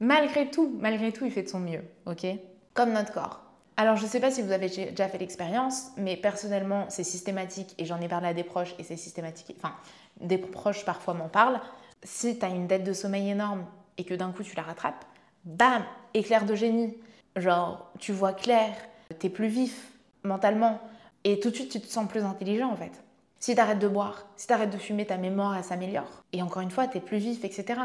[0.00, 2.26] Malgré tout, malgré tout, il fait de son mieux, ok?
[2.74, 3.42] Comme notre corps.
[3.76, 7.74] Alors, je ne sais pas si vous avez déjà fait l'expérience, mais personnellement, c'est systématique
[7.78, 9.54] et j'en ai parlé à des proches et c'est systématique.
[9.58, 9.74] Enfin,
[10.20, 11.60] des proches parfois m'en parlent.
[12.02, 13.64] Si tu as une dette de sommeil énorme
[13.98, 15.04] et que d'un coup tu la rattrapes,
[15.44, 15.82] bam,
[16.14, 16.96] éclair de génie.
[17.36, 18.74] Genre, tu vois clair,
[19.18, 19.92] tu es plus vif
[20.24, 20.80] mentalement
[21.24, 23.02] et tout de suite tu te sens plus intelligent en fait.
[23.38, 26.22] Si tu arrêtes de boire, si tu arrêtes de fumer, ta mémoire s'améliore.
[26.32, 27.80] Et encore une fois, tu es plus vif, etc.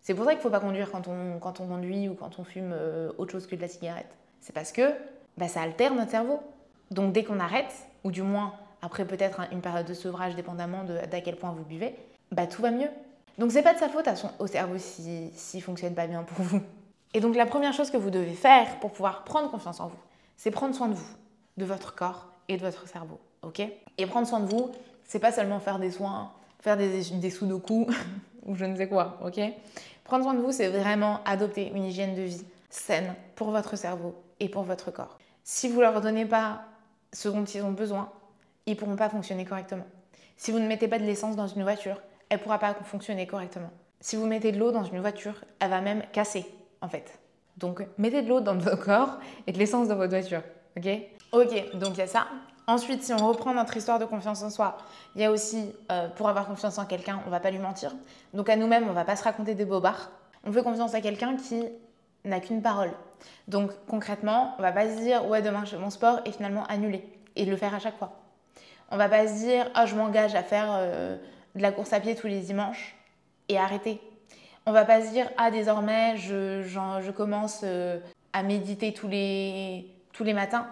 [0.00, 2.38] C'est pour ça qu'il ne faut pas conduire quand on, quand on conduit ou quand
[2.38, 4.08] on fume euh, autre chose que de la cigarette.
[4.40, 4.92] C'est parce que
[5.36, 6.40] bah, ça altère notre cerveau.
[6.90, 7.72] Donc dès qu'on arrête,
[8.04, 11.94] ou du moins après peut-être une période de sevrage dépendamment d'à quel point vous buvez,
[12.32, 12.88] bah tout va mieux.
[13.38, 16.22] Donc c'est pas de sa faute à son, au cerveau s'il si, fonctionne pas bien
[16.22, 16.60] pour vous.
[17.14, 19.98] Et donc la première chose que vous devez faire pour pouvoir prendre confiance en vous,
[20.36, 21.16] c'est prendre soin de vous,
[21.56, 23.18] de votre corps et de votre cerveau.
[23.42, 23.60] Ok?
[23.98, 24.70] Et prendre soin de vous,
[25.04, 27.86] c'est pas seulement faire des soins, faire des, des sudoku
[28.48, 29.18] ou je ne sais quoi.
[29.24, 29.40] Ok?
[30.04, 34.14] Prendre soin de vous, c'est vraiment adopter une hygiène de vie saine pour votre cerveau
[34.40, 35.18] et pour votre corps.
[35.44, 36.62] Si vous leur donnez pas
[37.12, 38.10] ce dont ils ont besoin,
[38.66, 39.86] ils pourront pas fonctionner correctement.
[40.36, 43.70] Si vous ne mettez pas de l'essence dans une voiture, elle pourra pas fonctionner correctement.
[44.00, 46.46] Si vous mettez de l'eau dans une voiture, elle va même casser
[46.80, 47.18] en fait.
[47.56, 50.42] Donc mettez de l'eau dans votre corps et de l'essence dans votre voiture.
[50.76, 50.88] Ok?
[51.32, 52.28] Ok, donc il y a ça.
[52.68, 54.76] Ensuite, si on reprend notre histoire de confiance en soi,
[55.14, 57.94] il y a aussi, euh, pour avoir confiance en quelqu'un, on va pas lui mentir.
[58.34, 60.10] Donc à nous-mêmes, on va pas se raconter des bobards.
[60.44, 61.64] On fait confiance à quelqu'un qui
[62.26, 62.90] n'a qu'une parole.
[63.48, 66.64] Donc concrètement, on va pas se dire ouais demain je fais mon sport et finalement
[66.66, 68.12] annuler et le faire à chaque fois.
[68.90, 71.16] On va pas se dire oh je m'engage à faire euh,
[71.54, 72.96] de la course à pied tous les dimanches
[73.48, 73.98] et arrêter.
[74.66, 77.98] On va pas se dire ah désormais je, commence euh,
[78.34, 79.84] à méditer tous les
[80.34, 80.66] matins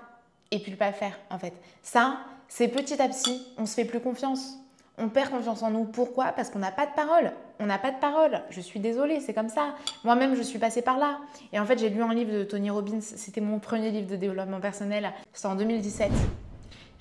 [0.56, 1.52] et puis pas le faire en fait.
[1.82, 4.58] Ça, c'est petit à petit, on se fait plus confiance.
[4.98, 5.84] On perd confiance en nous.
[5.84, 6.32] Pourquoi?
[6.32, 7.30] Parce qu'on n'a pas de parole.
[7.60, 8.40] On n'a pas de parole.
[8.48, 9.74] Je suis désolée, c'est comme ça.
[10.04, 11.18] Moi-même, je suis passée par là.
[11.52, 13.02] Et en fait, j'ai lu un livre de Tony Robbins.
[13.02, 15.12] C'était mon premier livre de développement personnel.
[15.34, 16.10] C'était en 2017.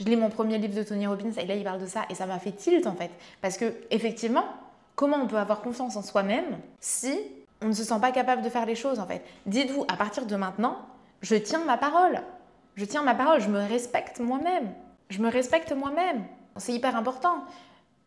[0.02, 2.02] Je lis mon premier livre de Tony Robbins et là, il parle de ça.
[2.10, 3.12] Et ça m'a fait tilt en fait.
[3.42, 4.44] Parce que, effectivement,
[4.96, 7.18] comment on peut avoir confiance en soi-même si
[7.62, 9.22] on ne se sent pas capable de faire les choses en fait?
[9.46, 10.80] Dites-vous, à partir de maintenant,
[11.22, 12.22] je tiens ma parole.
[12.76, 13.42] Je tiens ma parole.
[13.42, 14.74] Je me respecte moi-même.
[15.10, 16.24] Je me respecte moi-même.
[16.58, 17.44] C'est hyper important.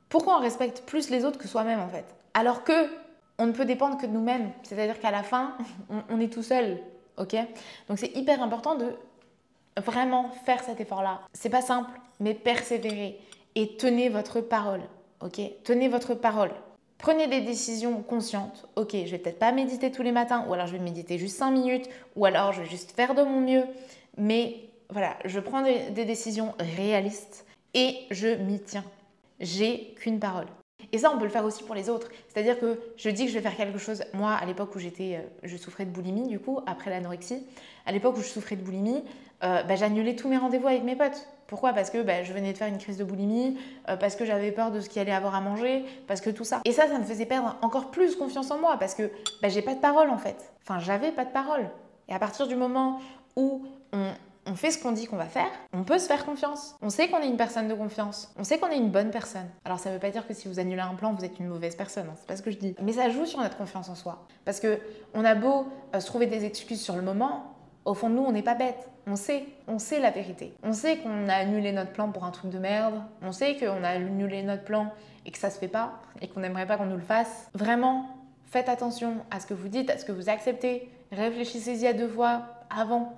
[0.09, 2.05] Pourquoi on respecte plus les autres que soi-même en fait?
[2.35, 2.89] Alors que
[3.39, 4.51] on ne peut dépendre que de nous-mêmes.
[4.63, 5.57] C'est-à-dire qu'à la fin,
[6.11, 6.79] on, est tout seul.
[7.17, 7.37] Ok?
[7.89, 8.95] Donc c'est hyper important de
[9.81, 11.21] vraiment faire cet effort-là.
[11.33, 13.21] C'est pas simple, mais persévérer
[13.55, 14.81] et tenez votre parole.
[15.21, 15.41] Ok?
[15.65, 16.51] Tenez votre parole.
[16.99, 18.67] Prenez des décisions conscientes.
[18.75, 21.37] Ok, je vais peut-être pas méditer tous les matins, ou alors je vais méditer juste
[21.37, 23.63] 5 minutes, ou alors je vais juste faire de mon mieux.
[24.19, 24.57] Mais
[24.91, 28.85] voilà, je prends des décisions réalistes et je m'y tiens
[29.41, 30.47] j'ai qu'une parole.
[30.93, 32.09] Et ça, on peut le faire aussi pour les autres.
[32.29, 34.05] C'est-à-dire que je dis que je vais faire quelque chose.
[34.15, 37.45] Moi, à l'époque où j'étais, euh, je souffrais de boulimie, du coup, après l'anorexie,
[37.85, 39.03] à l'époque où je souffrais de boulimie,
[39.43, 41.29] euh, bah, j'annulais tous mes rendez-vous avec mes potes.
[41.47, 41.73] Pourquoi?
[41.73, 44.53] Parce que bah, je venais de faire une crise de boulimie, euh, parce que j'avais
[44.53, 46.61] peur de ce qu'il allait avoir à manger, parce que tout ça.
[46.65, 49.11] Et ça, ça me faisait perdre encore plus confiance en moi, parce que
[49.43, 50.53] bah, j'ai pas de parole en fait.
[50.63, 51.69] Enfin, j'avais pas de parole.
[52.09, 53.01] Et à partir du moment
[53.37, 56.77] où on, fait ce qu'on dit qu'on va faire, on peut se faire confiance.
[56.81, 58.33] On sait qu'on est une personne de confiance.
[58.39, 59.49] On sait qu'on est une bonne personne.
[59.65, 61.49] Alors ça ne veut pas dire que si vous annulez un plan, vous êtes une
[61.49, 62.07] mauvaise personne.
[62.09, 62.75] Hein, c'est pas ce que je dis.
[62.83, 64.27] Mais ça joue sur notre confiance en soi.
[64.45, 64.79] Parce que
[65.15, 68.23] on a beau euh, se trouver des excuses sur le moment, au fond de nous,
[68.23, 68.91] on n'est pas bête.
[69.07, 70.53] On sait, on sait la vérité.
[70.63, 73.03] On sait qu'on a annulé notre plan pour un truc de merde.
[73.23, 74.93] On sait qu'on a annulé notre plan
[75.25, 77.49] et que ça se fait pas et qu'on n'aimerait pas qu'on nous le fasse.
[77.55, 78.07] Vraiment,
[78.45, 80.91] faites attention à ce que vous dites, à ce que vous acceptez.
[81.13, 83.15] Réfléchissez-y à deux fois avant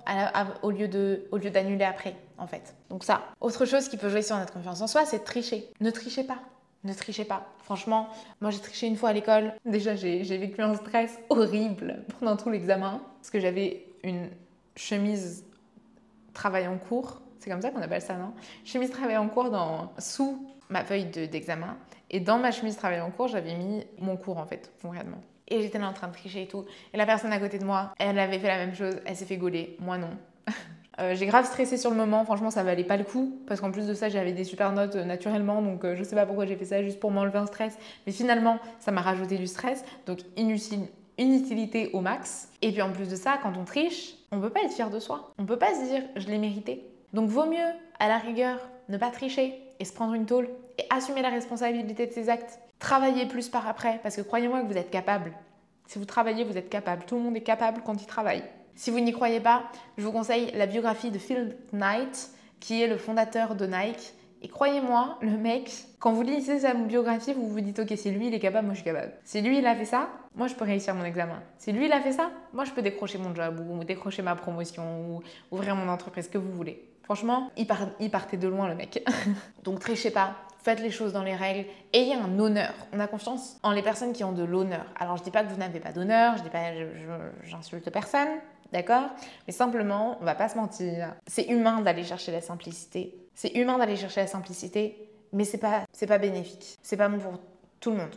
[0.61, 2.75] au lieu de au lieu d'annuler après en fait.
[2.89, 3.21] Donc ça.
[3.39, 5.69] Autre chose qui peut jouer sur notre confiance en soi, c'est tricher.
[5.79, 6.39] Ne trichez pas.
[6.83, 7.47] Ne trichez pas.
[7.59, 8.09] Franchement,
[8.41, 9.53] moi j'ai triché une fois à l'école.
[9.65, 14.29] Déjà, j'ai vécu un stress horrible pendant tout l'examen parce que j'avais une
[14.75, 15.45] chemise
[16.33, 17.21] travail en cours.
[17.39, 18.33] C'est comme ça qu'on appelle ça, non?
[18.65, 21.75] Chemise travail en cours dans, sous ma feuille d'examen.
[22.09, 25.61] et dans ma chemise travail en cours, j'avais mis mon cours en fait, concrètement et
[25.61, 26.65] j'étais là en train de tricher et tout.
[26.93, 29.25] Et la personne à côté de moi, elle avait fait la même chose, elle s'est
[29.25, 30.09] fait gauler, moi non.
[30.99, 33.71] Euh, j'ai grave stressé sur le moment, franchement ça valait pas le coup, parce qu'en
[33.71, 36.45] plus de ça j'avais des super notes euh, naturellement, donc euh, je sais pas pourquoi
[36.45, 39.85] j'ai fait ça juste pour m'enlever un stress, mais finalement ça m'a rajouté du stress,
[40.05, 40.81] donc inutile,
[41.17, 42.49] inutilité au max.
[42.61, 44.99] Et puis en plus de ça, quand on triche, on peut pas être fier de
[44.99, 46.85] soi, on peut pas se dire je l'ai mérité.
[47.13, 48.59] Donc vaut mieux, à la rigueur,
[48.89, 52.59] ne pas tricher et se prendre une tôle et assumer la responsabilité de ses actes.
[52.81, 55.33] Travaillez plus par après, parce que croyez-moi que vous êtes capable.
[55.85, 57.05] Si vous travaillez, vous êtes capable.
[57.05, 58.43] Tout le monde est capable quand il travaille.
[58.73, 59.65] Si vous n'y croyez pas,
[59.99, 64.47] je vous conseille la biographie de Phil Knight, qui est le fondateur de Nike Et
[64.47, 68.33] croyez-moi, le mec, quand vous lisez sa biographie, vous vous dites ok, c'est lui, il
[68.33, 69.13] est capable, moi je suis capable.
[69.25, 71.39] Si lui, il a fait ça, moi je peux réussir mon examen.
[71.59, 74.35] Si lui, il a fait ça, moi je peux décrocher mon job ou décrocher ma
[74.35, 76.83] promotion ou ouvrir mon entreprise, ce que vous voulez.
[77.03, 77.67] Franchement, il,
[77.99, 79.07] il partait de loin le mec.
[79.63, 82.73] Donc trichez pas, faites les choses dans les règles, ayez un honneur.
[82.93, 84.85] On a confiance en les personnes qui ont de l'honneur.
[84.99, 86.71] Alors je dis pas que vous n'avez pas d'honneur, je dis pas,
[87.43, 88.29] j'insulte personne,
[88.71, 89.09] d'accord?
[89.47, 93.15] Mais simplement, on va pas se mentir, c'est humain d'aller chercher la simplicité.
[93.33, 96.77] C'est humain d'aller chercher la simplicité, mais c'est pas, c'est pas bénéfique.
[96.81, 97.39] C'est pas bon pour
[97.79, 98.15] tout le monde.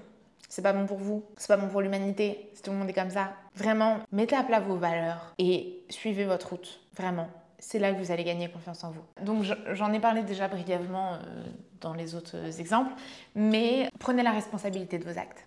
[0.49, 2.95] C'est pas bon pour vous, c'est pas bon pour l'humanité, si tout le monde est
[2.95, 3.33] comme ça.
[3.57, 6.81] Vraiment, mettez à plat vos valeurs et suivez votre route.
[6.97, 7.29] Vraiment
[7.65, 9.03] c'est là que vous allez gagner confiance en vous.
[9.23, 11.45] Donc j'en ai parlé déjà brièvement euh,
[11.85, 12.93] dans les autres exemples,
[13.35, 15.47] mais prenez la responsabilité de vos actes.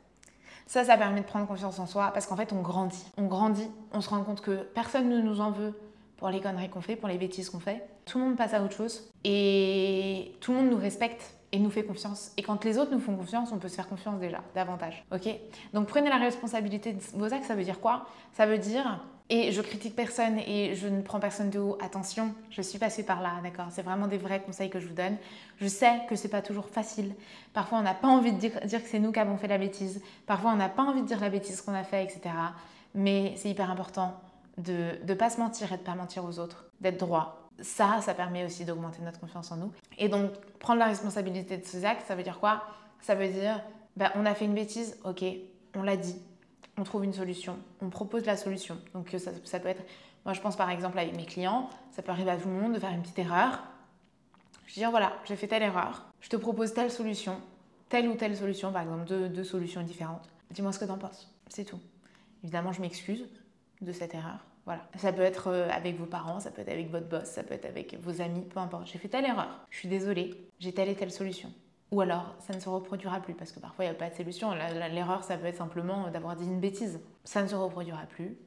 [0.67, 3.06] Ça, ça permet de prendre confiance en soi parce qu'en fait, on grandit.
[3.17, 5.73] On grandit, on se rend compte que personne ne nous en veut
[6.17, 7.88] pour les conneries qu'on fait, pour les bêtises qu'on fait.
[8.06, 11.69] Tout le monde passe à autre chose et tout le monde nous respecte et nous
[11.69, 12.34] fait confiance.
[12.38, 15.06] Et quand les autres nous font confiance, on peut se faire confiance déjà, davantage.
[15.13, 15.30] Ok?
[15.73, 18.06] Donc prenez la responsabilité de vos actes, ça veut dire quoi?
[18.34, 21.77] Ça veut dire et je critique personne et je ne prends personne de haut.
[21.81, 23.67] Attention, je suis passée par là, d'accord?
[23.71, 25.17] C'est vraiment des vrais conseils que je vous donne.
[25.59, 27.13] Je sais que c'est pas toujours facile.
[27.53, 30.01] Parfois, on n'a pas envie de dire, que c'est nous qui avons fait la bêtise.
[30.25, 32.21] Parfois, on n'a pas envie de dire la bêtise qu'on a fait, etc.
[32.95, 34.19] Mais c'est hyper important
[34.57, 37.49] de ne pas se mentir et de pas mentir aux autres, d'être droit.
[37.59, 39.71] Ça, ça permet aussi d'augmenter notre confiance en nous.
[39.97, 42.63] Et donc, prendre la responsabilité de ces actes, ça veut dire quoi?
[43.01, 43.61] Ça veut dire,
[43.97, 45.23] bah, on a fait une bêtise, ok,
[45.75, 46.15] on l'a dit,
[46.77, 48.77] on trouve une solution, on propose la solution.
[48.93, 49.83] Donc ça, ça, peut être,
[50.25, 52.73] moi je pense par exemple avec mes clients, ça peut arriver à tout le monde
[52.73, 53.63] de faire une petite erreur.
[54.67, 57.41] Je dis voilà, j'ai fait telle erreur, je te propose telle solution,
[57.89, 60.29] telle ou telle solution, par exemple deux, solutions différentes.
[60.51, 61.79] Dis-moi ce que tu en penses, c'est tout.
[62.43, 63.27] Évidemment, je m'excuse
[63.81, 64.45] de cette erreur.
[64.65, 64.87] Voilà.
[64.97, 67.53] Ça peut être euh, avec vos parents, ça peut être avec votre boss, ça peut
[67.53, 68.87] être avec vos amis, peu importe.
[68.87, 71.51] J'ai fait telle erreur, je suis désolée, j'ai telle et telle solution.
[71.91, 74.15] Ou alors, ça ne se reproduira plus, parce que parfois, il n'y a pas de
[74.15, 74.52] solution.
[74.54, 77.00] L'erreur, ça peut être simplement d'avoir dit une bêtise.
[77.23, 78.38] Ça ne se reproduira plus.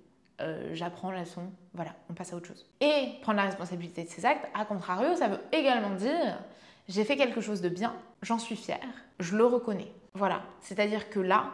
[0.40, 2.66] Euh, j'apprends la leçon, voilà, on passe à autre chose.
[2.80, 6.38] Et prendre la responsabilité de ses actes, à contrario, ça veut également dire
[6.88, 8.78] j'ai fait quelque chose de bien, j'en suis fière,
[9.18, 9.92] je le reconnais.
[10.14, 11.50] Voilà, c'est-à-dire que là,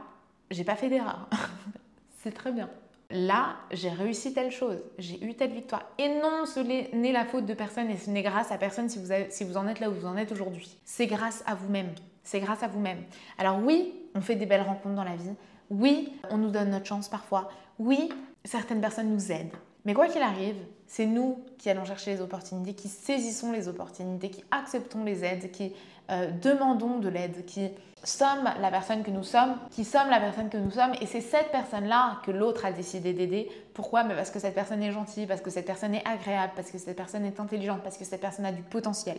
[0.52, 1.28] j'ai pas fait d'erreur.
[2.18, 2.70] C'est très bien
[3.10, 5.82] là, j'ai réussi telle chose, j'ai eu telle victoire.
[5.98, 8.98] Et non, ce n'est la faute de personne et ce n'est grâce à personne si
[8.98, 10.76] vous, en êtes là où vous en êtes aujourd'hui.
[10.84, 11.90] C'est grâce à vous-même.
[12.22, 13.02] C'est grâce à vous-même.
[13.38, 15.34] Alors oui, on fait des belles rencontres dans la vie.
[15.70, 17.50] Oui, on nous donne notre chance parfois.
[17.78, 18.08] Oui,
[18.44, 19.54] certaines personnes nous aident.
[19.84, 24.30] Mais quoi qu'il arrive, c'est nous qui allons chercher les opportunités, qui saisissons les opportunités,
[24.30, 25.72] qui acceptons les aides, qui
[26.10, 27.70] euh, demandons de l'aide, qui
[28.04, 30.92] sommes la personne que nous sommes, qui sommes la personne que nous sommes.
[31.00, 33.50] Et c'est cette personne-là que l'autre a décidé d'aider.
[33.74, 34.04] Pourquoi?
[34.04, 36.96] Parce que cette personne est gentille, parce que cette personne est agréable, parce que cette
[36.96, 39.18] personne est intelligente, parce que cette personne a du potentiel.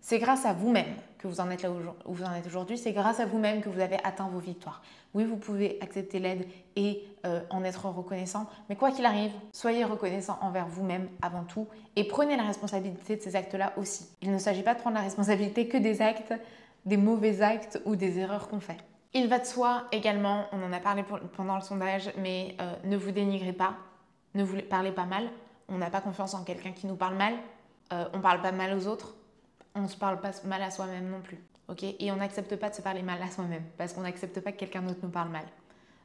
[0.00, 2.78] C'est grâce à vous-même que vous en êtes là où vous en êtes aujourd'hui.
[2.78, 4.82] C'est grâce à vous-même que vous avez atteint vos victoires.
[5.14, 9.84] Oui, vous pouvez accepter l'aide et euh, en être reconnaissant, mais quoi qu'il arrive, soyez
[9.84, 14.08] reconnaissant envers vous-même avant tout et prenez la responsabilité de ces actes-là aussi.
[14.22, 16.34] Il ne s'agit pas de prendre la responsabilité que des actes,
[16.84, 18.78] des mauvais actes ou des erreurs qu'on fait.
[19.14, 21.02] Il va de soi également, on en a parlé
[21.36, 23.74] pendant le sondage, mais euh, ne vous dénigrez pas,
[24.34, 25.24] ne vous parlez pas mal.
[25.68, 27.34] On n'a pas confiance en quelqu'un qui nous parle mal.
[27.92, 29.14] Euh, on parle pas mal aux autres
[29.78, 31.38] on ne se parle pas mal à soi-même non plus.
[31.98, 34.58] et on n'accepte pas de se parler mal à soi-même parce qu'on n'accepte pas que
[34.58, 35.44] quelqu'un d'autre nous parle mal.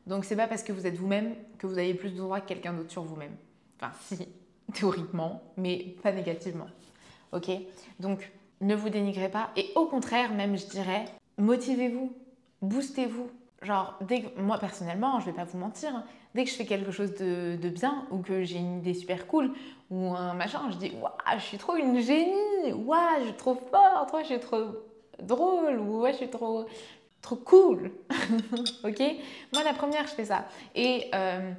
[0.07, 2.47] Donc c'est pas parce que vous êtes vous-même que vous avez plus de droit que
[2.47, 3.35] quelqu'un d'autre sur vous-même.
[3.79, 4.27] Enfin si,
[4.73, 6.67] théoriquement, mais pas négativement.
[7.31, 7.49] Ok?
[7.99, 8.31] Donc
[8.61, 11.05] ne vous dénigrez pas et au contraire même je dirais,
[11.37, 12.13] motivez-vous,
[12.61, 13.29] boostez-vous.
[13.63, 16.03] Genre, dès moi personnellement, je vais pas vous mentir, hein,
[16.35, 19.53] dès que je fais quelque chose de, bien ou que j'ai une idée super cool
[19.89, 23.55] ou un machin, je dis Waouh, je suis trop une génie, waouh, je suis trop
[23.55, 24.65] forte, je suis trop
[25.21, 26.65] drôle, ou ouais, je suis trop,
[27.21, 27.91] trop cool.
[28.83, 28.99] ok?
[29.53, 30.45] Moi, la première, je fais ça.
[30.75, 31.53] Et euh,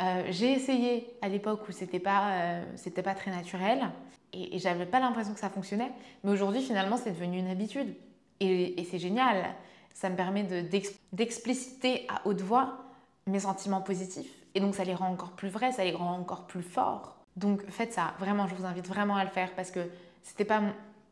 [0.00, 3.90] euh, j'ai essayé à l'époque où c'était pas, euh, c'était pas très naturel
[4.32, 5.90] et, et j'avais pas l'impression que ça fonctionnait,
[6.24, 7.94] mais aujourd'hui, finalement, c'est devenu une habitude
[8.42, 9.54] et c'est génial.
[9.94, 10.44] Ça me permet
[11.12, 12.78] d'expliciter à haute voix
[13.26, 14.32] mes sentiments positifs.
[14.54, 17.16] Et donc ça les rend encore plus vrais, ça les rend encore plus forts.
[17.36, 19.80] Donc faites ça, vraiment, je vous invite vraiment à le faire parce que
[20.22, 20.62] c'était pas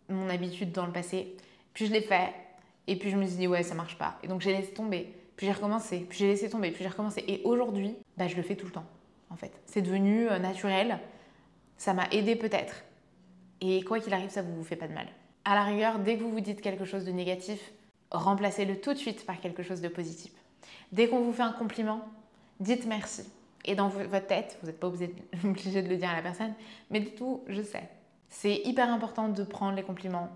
[0.08, 1.36] mon, habitude dans le passé.
[1.74, 2.32] Puis je l'ai fait,
[2.86, 4.18] et puis je me suis dit, ouais, ça marche pas.
[4.22, 7.24] Et donc j'ai laissé tomber, puis j'ai recommencé, puis j'ai laissé tomber, puis j'ai recommencé.
[7.28, 8.86] Et aujourd'hui, bah, je le fais tout le temps,
[9.30, 9.52] en fait.
[9.66, 10.98] C'est devenu euh, naturel,
[11.76, 12.84] ça m'a aidé peut-être.
[13.60, 15.06] Et quoi qu'il arrive, ça vous fait pas de mal.
[15.44, 17.72] À la rigueur, dès que vous vous dites quelque chose de négatif,
[18.10, 20.32] remplacez-le tout de suite par quelque chose de positif.
[20.92, 22.02] Dès qu'on vous fait un compliment,
[22.60, 23.22] dites merci.
[23.64, 24.86] Et dans votre tête, vous n'êtes pas
[25.44, 26.54] obligé de le dire à la personne,
[26.90, 27.88] mais du tout, je sais.
[28.30, 30.30] C'est hyper important de prendre les compliments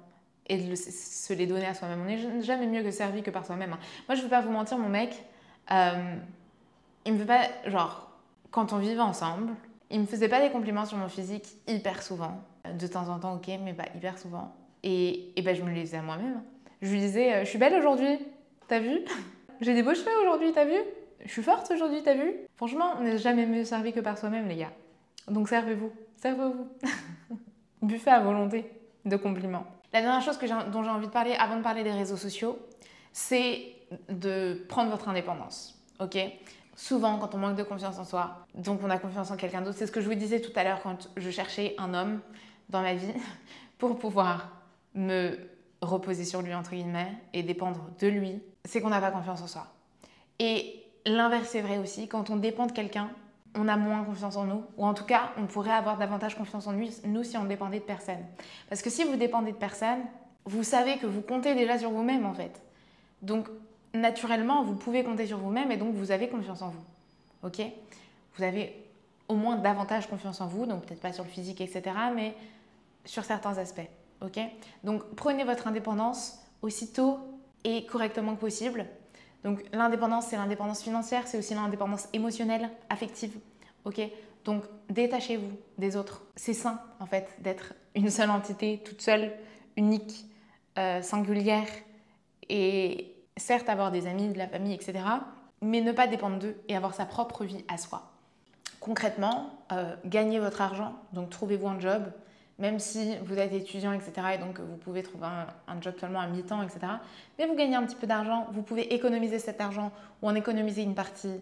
[0.47, 2.01] et de se les donner à soi-même.
[2.01, 3.73] On n'est jamais mieux que servi que par soi-même.
[3.73, 3.79] Hein.
[4.09, 5.25] Moi, je ne veux pas vous mentir, mon mec,
[5.71, 6.17] euh,
[7.07, 8.11] il me fait pas, genre,
[8.51, 9.53] quand on vivait ensemble,
[9.91, 12.41] il me faisait pas des compliments sur mon physique hyper souvent.
[12.79, 14.55] De temps en temps, ok, mais pas hyper souvent.
[14.83, 16.43] Et, et ben, je me les disais à moi-même.
[16.83, 18.19] Je lui disais, euh, je suis belle aujourd'hui,
[18.67, 18.99] t'as vu?
[19.61, 20.77] J'ai des beaux cheveux aujourd'hui, t'as vu?
[21.25, 22.35] Je suis forte aujourd'hui, t'as vu?
[22.57, 24.73] Franchement, on n'est jamais mieux servi que par soi-même, les gars.
[25.29, 26.67] Donc servez-vous, servez-vous.
[27.83, 28.69] Buffet à volonté
[29.05, 29.65] de compliments.
[29.93, 30.39] La dernière chose
[30.73, 32.59] dont j'ai envie de parler avant de parler des réseaux sociaux,
[33.13, 33.63] c'est
[34.09, 35.81] de prendre votre indépendance.
[36.01, 36.19] Ok?
[36.75, 39.77] Souvent, quand on manque de confiance en soi, donc on a confiance en quelqu'un d'autre,
[39.79, 42.21] c'est ce que je vous disais tout à l'heure quand je cherchais un homme
[42.71, 43.13] dans ma vie
[43.79, 44.49] pour pouvoir
[44.95, 45.39] me
[45.83, 49.47] reposer sur lui, entre guillemets, et dépendre de lui, c'est qu'on n'a pas confiance en
[49.47, 49.67] soi.
[50.39, 53.11] Et l'inverse est vrai aussi, quand on dépend de quelqu'un,
[53.55, 56.67] on a moins confiance en nous, ou en tout cas, on pourrait avoir davantage confiance
[56.67, 58.25] en nous, si on dépendait de personne.
[58.69, 60.01] Parce que si vous dépendez de personne,
[60.47, 62.63] vous savez que vous comptez déjà sur vous-même en fait.
[63.21, 63.49] Donc,
[63.93, 66.85] naturellement, vous pouvez compter sur vous-même et donc vous avez confiance en vous.
[67.43, 67.61] Ok?
[68.37, 68.75] Vous avez
[69.29, 71.83] au moins davantage confiance en vous, donc peut-être pas sur le physique, etc.,
[72.15, 72.35] mais
[73.05, 73.89] sur certains aspects.
[74.85, 77.19] Donc, prenez votre indépendance aussitôt
[77.65, 78.87] et correctement que possible.
[79.45, 83.37] Donc l'indépendance, c'est l'indépendance financière, c'est aussi l'indépendance émotionnelle, affective.
[84.45, 86.23] Donc détachez-vous des autres.
[86.37, 89.33] C'est sain en fait d'être une seule entité, toute seule,
[89.77, 90.27] unique,
[90.79, 91.67] euh, singulière
[92.49, 95.01] et certes avoir des amis, de la famille, etc.
[95.61, 98.11] Mais ne pas dépendre d'eux et avoir sa propre vie à soi.
[98.81, 102.03] Concrètement, euh, gagnez votre argent, donc trouvez-vous un job,
[102.59, 106.27] même si vous êtes étudiant, etc., et donc vous pouvez trouver un, job seulement à
[106.27, 106.81] mi-temps, etc.,
[107.39, 110.83] mais vous gagnez un petit peu d'argent, vous pouvez économiser cet argent ou en économiser
[110.83, 111.41] une partie.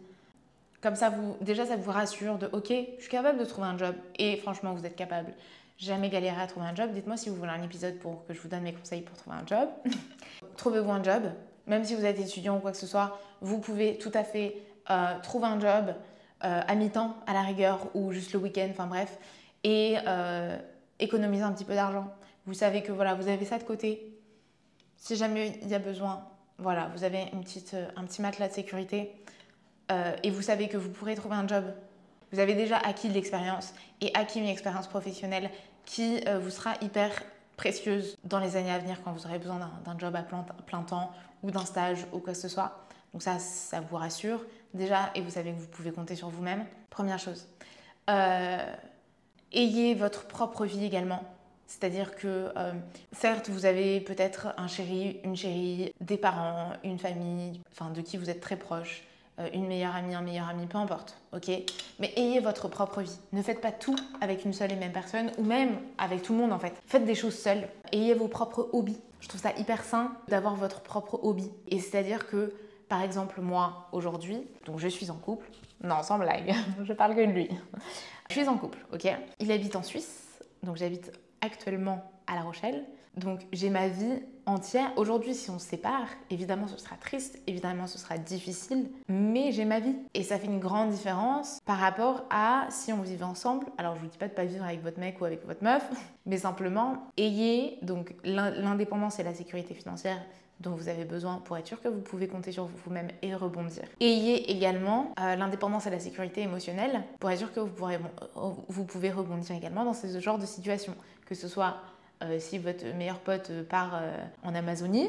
[0.81, 3.95] Comme ça, déjà, ça vous rassure de OK, je suis capable de trouver un job.
[4.19, 5.35] Et franchement, vous êtes capable.
[5.77, 6.91] Jamais galérer à trouver un job.
[6.93, 9.37] Dites-moi si vous voulez un épisode pour que je vous donne mes conseils pour trouver
[9.37, 9.69] un job.
[10.57, 11.23] Trouvez-vous un job.
[11.67, 14.57] Même si vous êtes étudiant ou quoi que ce soit, vous pouvez tout à fait
[14.91, 15.95] euh, trouver un job
[16.45, 19.19] euh, à mi-temps, à la rigueur, ou juste le week-end, enfin bref.
[19.63, 20.57] Et euh,
[21.03, 22.13] économiser un petit peu d'argent.
[22.47, 24.17] Vous savez que voilà, vous avez ça de côté.
[24.97, 26.25] Si jamais il y a besoin,
[26.59, 29.13] voilà, vous avez une petite, euh, un petit matelas de sécurité
[29.91, 31.65] euh, et vous savez que vous pourrez trouver un job.
[32.33, 35.51] Vous avez déjà acquis de l'expérience et acquis une expérience professionnelle
[35.85, 37.11] qui euh, vous sera hyper
[37.57, 40.83] précieuse dans les années à venir quand vous aurez besoin d'un job à plein, plein
[40.83, 42.85] temps ou d'un stage ou quoi que ce soit.
[43.13, 46.65] Donc ça, ça vous rassure déjà et vous savez que vous pouvez compter sur vous-même.
[46.91, 47.47] Première chose.
[49.53, 51.23] Ayez votre propre vie également.
[51.67, 52.73] C'est-à-dire que, euh,
[53.13, 58.17] certes, vous avez peut-être un chéri, une chérie, des parents, une famille, enfin de qui
[58.17, 59.05] vous êtes très proche,
[59.39, 61.49] euh, une meilleure amie, un meilleur ami, peu importe, ok?
[62.01, 63.17] Mais ayez votre propre vie.
[63.33, 66.41] Ne faites pas tout avec une seule et même personne, ou même avec tout le
[66.41, 66.75] monde en fait.
[66.87, 67.69] Faites des choses seules.
[67.93, 69.01] Ayez vos propres hobbies.
[69.21, 71.51] Je trouve ça hyper sain d'avoir votre propre hobby.
[71.69, 72.53] Et c'est-à-dire que,
[72.89, 75.47] par exemple, moi, aujourd'hui, donc je suis en couple,
[75.85, 76.53] non, sans blague,
[76.85, 77.49] je parle que de lui.
[78.31, 79.09] Je suis en couple, ok?
[79.41, 82.85] Il habite en Suisse, donc j'habite actuellement à La Rochelle.
[83.17, 84.93] Donc j'ai ma vie entière.
[84.97, 89.65] Aujourd'hui, si on se sépare, évidemment ce sera triste, évidemment ce sera difficile, mais j'ai
[89.65, 89.97] ma vie.
[90.15, 93.67] Et ça fait une grande différence par rapport à si on vivait ensemble.
[93.79, 95.83] Alors je vous dis pas de pas vivre avec votre mec ou avec votre meuf,
[96.27, 100.25] mais simplement ayez donc l'indépendance et la sécurité financière
[100.61, 103.85] dont vous avez besoin pour être sûr que vous pouvez compter sur vous-même et rebondir.
[104.01, 107.99] Ayez également euh, l'indépendance et la sécurité émotionnelle pour être sûr que euh,
[108.69, 110.95] vous pouvez rebondir également dans ce genre de situation.
[111.27, 111.77] Que ce soit
[112.23, 114.03] euh, si votre meilleur pote part
[114.43, 115.09] en Amazonie,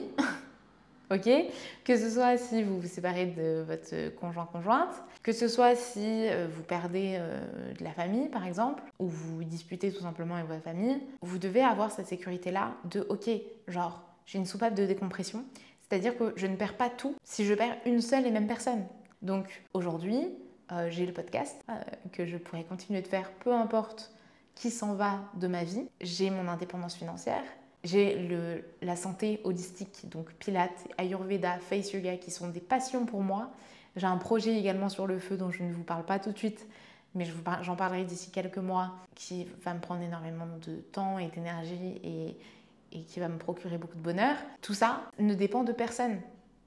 [1.12, 1.30] ok?
[1.84, 6.64] Que ce soit si vous vous séparez de votre conjoint-conjointe, que ce soit si vous
[6.64, 7.20] perdez
[7.78, 11.62] de la famille par exemple, ou vous disputez tout simplement avec votre famille, vous devez
[11.62, 13.30] avoir cette sécurité-là de ok,
[13.68, 15.44] genre j'ai une soupape de décompression,
[15.82, 18.86] c'est-à-dire que je ne perds pas tout si je perds une seule et même personne.
[19.22, 20.30] Donc aujourd'hui,
[20.72, 21.74] euh, j'ai le podcast euh,
[22.13, 24.12] que je pourrais continuer de faire, peu importe
[24.56, 25.86] qui s'en va de ma vie.
[26.00, 27.44] J'ai mon indépendance financière,
[27.84, 33.52] j'ai la santé holistique, donc Pilates, Ayurveda, Face Yoga, qui sont des passions pour moi.
[33.98, 36.38] J'ai un projet également sur le feu dont je ne vous parle pas tout de
[36.38, 36.67] suite,
[37.15, 37.28] mais
[37.62, 42.38] j'en parlerai d'ici quelques mois, qui va me prendre énormément de temps et d'énergie et,
[42.92, 46.19] et qui va me procurer beaucoup de bonheur, tout ça ne dépend de personne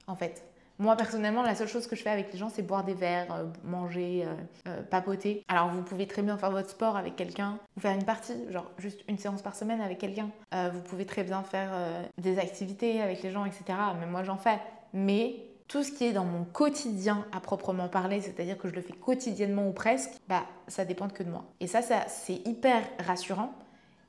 [0.07, 0.43] en fait.
[0.77, 3.33] Moi personnellement, la seule chose que je fais avec les gens, c'est boire des verres,
[3.33, 4.33] euh, manger, euh,
[4.67, 5.45] euh, papoter.
[5.47, 9.01] Alors vous pouvez très bien faire votre sport avec quelqu'un, faire une partie, genre juste
[9.07, 10.29] une séance par semaine avec quelqu'un.
[10.51, 11.71] vous pouvez très bien faire
[12.17, 13.63] des activités avec les gens, etc.
[13.99, 14.59] Mais moi j'en fais.
[14.93, 15.35] Mais
[15.67, 18.93] tout ce qui est dans mon quotidien à proprement parler, c'est-à-dire que je le fais
[18.93, 21.45] quotidiennement ou presque, bah ça dépend que de moi.
[21.59, 23.53] Et ça, ça c'est hyper rassurant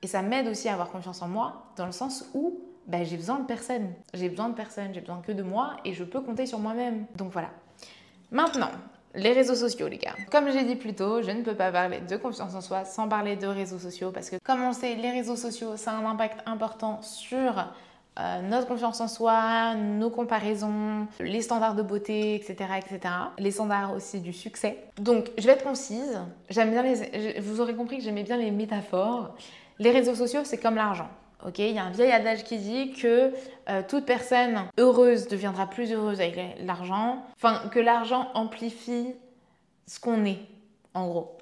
[0.07, 3.16] et ça m'aide aussi à avoir confiance en moi, dans le sens où bah, j'ai
[3.16, 3.88] besoin de personne.
[4.14, 7.07] J'ai besoin de personne, j'ai besoin que de moi et je peux compter sur moi-même.
[7.16, 7.50] Donc voilà.
[8.30, 8.70] Maintenant,
[9.16, 10.14] les réseaux sociaux, les gars.
[10.30, 13.09] Comme j'ai dit plus tôt, je ne peux pas parler de confiance en soi sans
[13.09, 16.07] parler de réseaux sociaux parce que, comme on sait, les réseaux sociaux, ça a un
[16.07, 17.66] impact important sur
[18.20, 23.12] euh, notre confiance en soi, nos comparaisons, les standards de beauté, etc., etc.
[23.38, 24.84] Les standards aussi du succès.
[25.00, 26.20] Donc, je vais être concise.
[26.48, 27.40] J'aime bien les.
[27.40, 29.34] Vous aurez compris que j'aimais bien les métaphores.
[29.78, 31.08] Les réseaux sociaux, c'est comme l'argent.
[31.46, 33.32] Ok, il y a un vieil adage qui dit que
[33.68, 37.24] euh, toute personne heureuse deviendra plus heureuse avec l'argent.
[37.36, 39.14] Enfin, que l'argent amplifie
[39.86, 40.38] ce qu'on est,
[40.94, 41.36] en gros,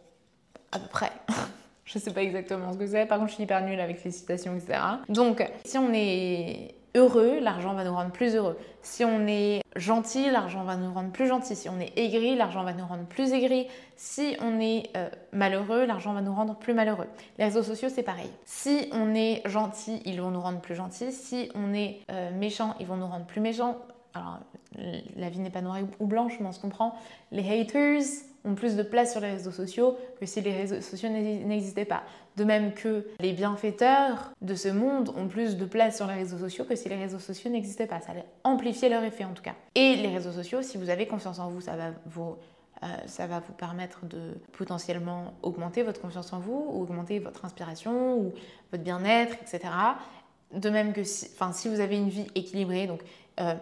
[0.73, 1.13] à peu près.
[1.85, 3.07] je sais pas exactement ce que c'est.
[3.07, 4.79] Par contre, je suis hyper nulle avec les citations, etc.
[5.09, 8.57] Donc, si on est heureux, l'argent va nous rendre plus heureux.
[8.83, 11.57] Si on est gentil, l'argent va nous rendre plus gentil.
[11.57, 13.67] Si on est aigri, l'argent va nous rendre plus aigri.
[13.97, 17.07] Si on est euh, malheureux, l'argent va nous rendre plus malheureux.
[17.39, 18.31] Les réseaux sociaux, c'est pareil.
[18.45, 21.13] Si on est gentil, ils vont nous rendre plus gentils.
[21.13, 23.79] Si on est euh, méchant, ils vont nous rendre plus méchants.
[24.15, 24.39] Alors,
[25.17, 26.95] la vie n'est pas noire ou blanche, mais on se comprend.
[27.33, 28.03] Les haters,
[28.45, 32.03] ont plus de place sur les réseaux sociaux que si les réseaux sociaux n'existaient pas.
[32.37, 36.39] De même que les bienfaiteurs de ce monde ont plus de place sur les réseaux
[36.39, 38.01] sociaux que si les réseaux sociaux n'existaient pas.
[38.01, 39.55] Ça allait amplifier leur effet en tout cas.
[39.75, 42.37] Et les réseaux sociaux, si vous avez confiance en vous, ça va vous,
[42.83, 47.45] euh, ça va vous permettre de potentiellement augmenter votre confiance en vous, ou augmenter votre
[47.47, 48.35] inspiration, ou
[48.73, 49.73] votre bien-être, etc.
[50.53, 53.01] De même que si, si vous avez une vie équilibrée, donc
[53.41, 53.55] euh,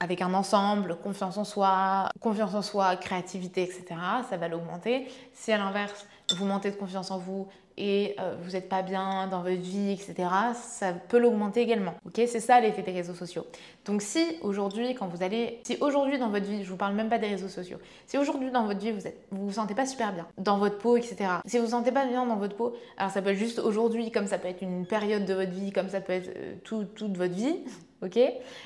[0.00, 3.84] avec un ensemble, confiance en soi, confiance en soi, créativité, etc.,
[4.28, 5.08] ça va l'augmenter.
[5.32, 9.26] Si à l'inverse, vous mentez de confiance en vous et euh, vous n'êtes pas bien
[9.28, 10.14] dans votre vie, etc.,
[10.54, 11.94] ça peut l'augmenter également.
[12.06, 13.46] Ok, c'est ça l'effet des réseaux sociaux.
[13.84, 17.08] Donc si aujourd'hui, quand vous allez, si aujourd'hui dans votre vie, je vous parle même
[17.08, 19.86] pas des réseaux sociaux, si aujourd'hui dans votre vie vous êtes, vous vous sentez pas
[19.86, 21.16] super bien dans votre peau, etc.
[21.44, 24.10] Si vous vous sentez pas bien dans votre peau, alors ça peut être juste aujourd'hui,
[24.10, 27.16] comme ça peut être une période de votre vie, comme ça peut être euh, toute
[27.16, 27.56] votre vie,
[28.02, 28.18] ok?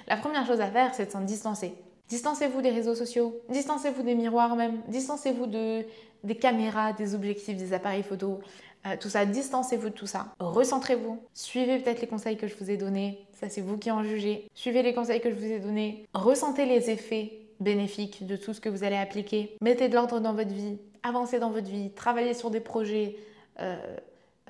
[0.09, 1.75] La première chose à faire, c'est de s'en distancer.
[2.09, 5.85] Distancez-vous des réseaux sociaux, distancez-vous des miroirs même, distancez-vous de,
[6.25, 8.41] des caméras, des objectifs, des appareils photo,
[8.87, 10.35] euh, tout ça, distancez-vous de tout ça.
[10.39, 14.03] Recentrez-vous, suivez peut-être les conseils que je vous ai donnés, ça c'est vous qui en
[14.03, 14.49] jugez.
[14.55, 18.61] Suivez les conseils que je vous ai donnés, ressentez les effets bénéfiques de tout ce
[18.61, 19.57] que vous allez appliquer.
[19.61, 23.17] Mettez de l'ordre dans votre vie, avancez dans votre vie, travaillez sur des projets,
[23.61, 23.77] euh,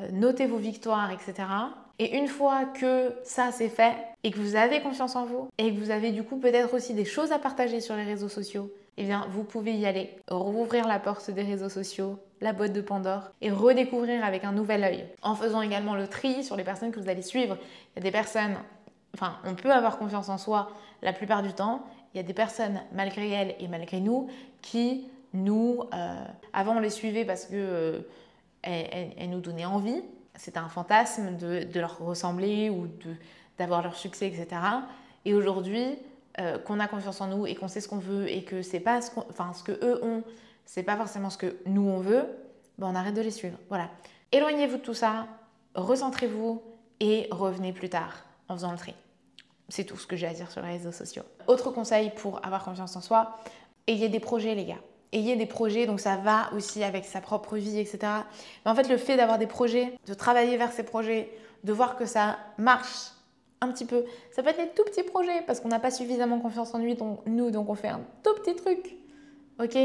[0.00, 1.48] euh, notez vos victoires, etc.
[1.98, 5.74] Et une fois que ça c'est fait et que vous avez confiance en vous et
[5.74, 8.70] que vous avez du coup peut-être aussi des choses à partager sur les réseaux sociaux,
[9.02, 12.80] eh bien vous pouvez y aller, rouvrir la porte des réseaux sociaux, la boîte de
[12.80, 15.06] Pandore et redécouvrir avec un nouvel œil.
[15.22, 17.56] En faisant également le tri sur les personnes que vous allez suivre.
[17.94, 18.56] Il y a des personnes,
[19.14, 20.70] enfin on peut avoir confiance en soi
[21.02, 21.84] la plupart du temps.
[22.14, 24.28] Il y a des personnes malgré elles et malgré nous
[24.62, 28.00] qui nous, euh, avant on les suivait parce que euh,
[28.62, 30.02] elles nous donnaient envie
[30.40, 32.88] c'est un fantasme de, leur ressembler ou
[33.58, 34.60] d'avoir leur succès, etc.
[35.24, 35.98] Et aujourd'hui,
[36.40, 38.80] euh, qu'on a confiance en nous et qu'on sait ce qu'on veut et que c'est
[38.80, 40.22] pas ce, enfin, ce que eux ont,
[40.64, 42.24] c'est pas forcément ce que nous on veut,
[42.78, 43.58] ben on arrête de les suivre.
[43.68, 43.88] Voilà.
[44.32, 45.26] Éloignez-vous de tout ça,
[45.74, 46.62] recentrez-vous
[47.00, 48.94] et revenez plus tard en faisant le tri.
[49.68, 51.22] C'est tout ce que j'ai à dire sur les réseaux sociaux.
[51.46, 53.38] Autre conseil pour avoir confiance en soi,
[53.86, 54.80] ayez des projets les gars
[55.12, 57.98] ayez des projets, donc ça va aussi avec sa propre vie, etc.
[58.64, 61.30] Mais en fait, le fait d'avoir des projets, de travailler vers ces projets,
[61.64, 63.10] de voir que ça marche
[63.60, 66.38] un petit peu, ça peut être des tout petits projets parce qu'on n'a pas suffisamment
[66.38, 68.96] confiance en lui, donc, nous, donc on fait un tout petit truc.
[69.62, 69.76] Ok?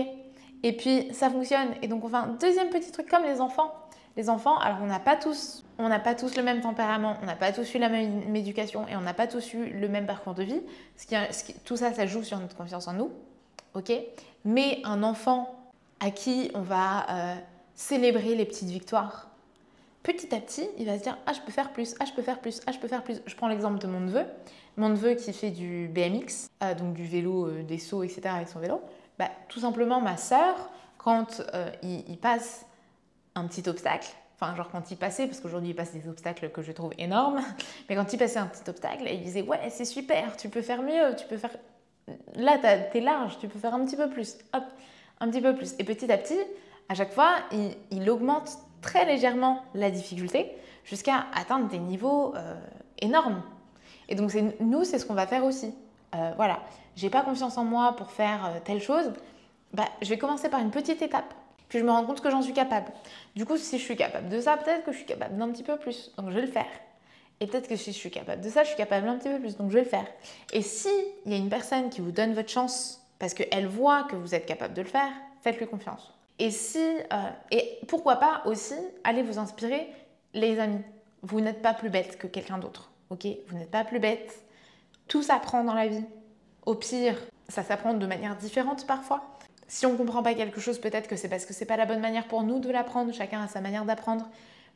[0.64, 3.74] Et puis ça fonctionne, et donc on fait un deuxième petit truc comme les enfants.
[4.18, 7.26] Les enfants, alors on n'a pas tous, on n'a pas tous le même tempérament, on
[7.26, 10.06] n'a pas tous eu la même éducation et on n'a pas tous eu le même
[10.06, 10.62] parcours de vie.
[10.96, 11.06] Ce
[11.44, 13.12] qui, tout ça, ça joue sur notre confiance en nous
[13.76, 13.92] ok?
[14.46, 15.54] Mais un enfant
[16.00, 17.36] à qui on va euh,
[17.76, 19.30] célébrer les petites victoires,
[20.06, 22.22] petit à petit, il va se dire Ah, je peux faire plus, ah, je peux
[22.22, 23.22] faire plus, ah, je peux faire plus.
[23.26, 24.24] Je prends l'exemple de mon neveu.
[24.78, 28.22] Mon neveu qui fait du BMX, euh, donc du vélo, euh, des sauts, etc.
[28.28, 28.82] avec son vélo.
[29.18, 31.42] Bah, tout simplement, ma sœur, quand
[31.84, 32.66] il, passe
[33.36, 36.62] un petit obstacle, enfin, genre quand il passait, parce qu'aujourd'hui il passe des obstacles que
[36.62, 37.40] je trouve énormes,
[37.90, 40.82] mais quand il passait un petit obstacle, il disait Ouais, c'est super, tu peux faire
[40.82, 41.52] mieux, tu peux faire
[42.36, 42.58] là,
[42.92, 44.38] tu es large, tu peux faire un petit peu plus.
[44.54, 44.64] Hop,
[45.20, 45.76] un petit peu plus.
[45.80, 46.40] Et petit à petit,
[46.90, 47.36] à chaque fois,
[47.92, 48.50] il, augmente
[48.86, 50.52] très légèrement la difficulté
[50.84, 52.56] jusqu'à atteindre des niveaux euh,
[53.00, 53.42] énormes.
[54.08, 55.74] Et donc, nous, c'est ce qu'on va faire aussi.
[56.14, 56.60] Euh, voilà,
[56.96, 59.12] j'ai pas confiance en moi pour faire euh, telle chose.
[59.74, 61.34] Bah, je vais commencer par une petite étape.
[61.68, 62.92] Puis je me rends compte que j'en suis capable.
[63.36, 65.64] Du coup, si je suis capable de ça, peut-être que je suis capable d'un petit
[65.64, 66.12] peu plus.
[66.18, 66.68] Donc, je vais le faire.
[67.40, 69.40] Et peut-être que si je suis capable de ça, je suis capable un petit peu
[69.40, 70.06] plus, donc je vais le faire.
[70.54, 70.88] Et si
[71.26, 74.34] il y a une personne qui vous donne votre chance parce qu'elle voit que vous
[74.34, 75.12] êtes capable de le faire,
[75.42, 76.15] faites-lui confiance.
[76.40, 79.88] Et si, euh, et pourquoi pas aussi, allez vous inspirer
[80.34, 80.82] les amis.
[81.22, 82.92] Vous n'êtes pas plus bête que quelqu'un d'autre.
[83.10, 83.26] ok?
[83.48, 84.44] Vous n'êtes pas plus bête.
[85.08, 86.04] Tout s'apprend dans la vie.
[86.66, 87.18] Au pire,
[87.48, 89.38] ça s'apprend de manière différente parfois.
[89.68, 91.86] Si on ne comprend pas quelque chose, peut-être que c'est parce que c'est pas la
[91.86, 93.14] bonne manière pour nous de l'apprendre.
[93.14, 94.30] Chacun a sa manière d'apprendre.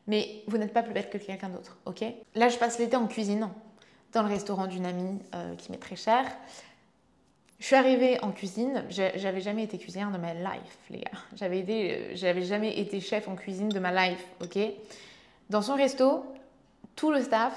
[0.08, 2.04] Mais vous n'êtes pas plus bête que quelqu'un d'autre, ok?
[2.34, 3.48] Là, je passe l'été en cuisine,
[4.12, 6.26] dans le restaurant d'une amie euh, qui m'est très chère.
[7.60, 11.20] Je suis arrivée en cuisine, j'avais jamais été cuisinière de ma life, les gars.
[11.36, 14.58] J'avais, été, j'avais jamais été chef en cuisine de ma life, ok?
[15.50, 16.24] Dans son resto,
[16.96, 17.54] tout le staff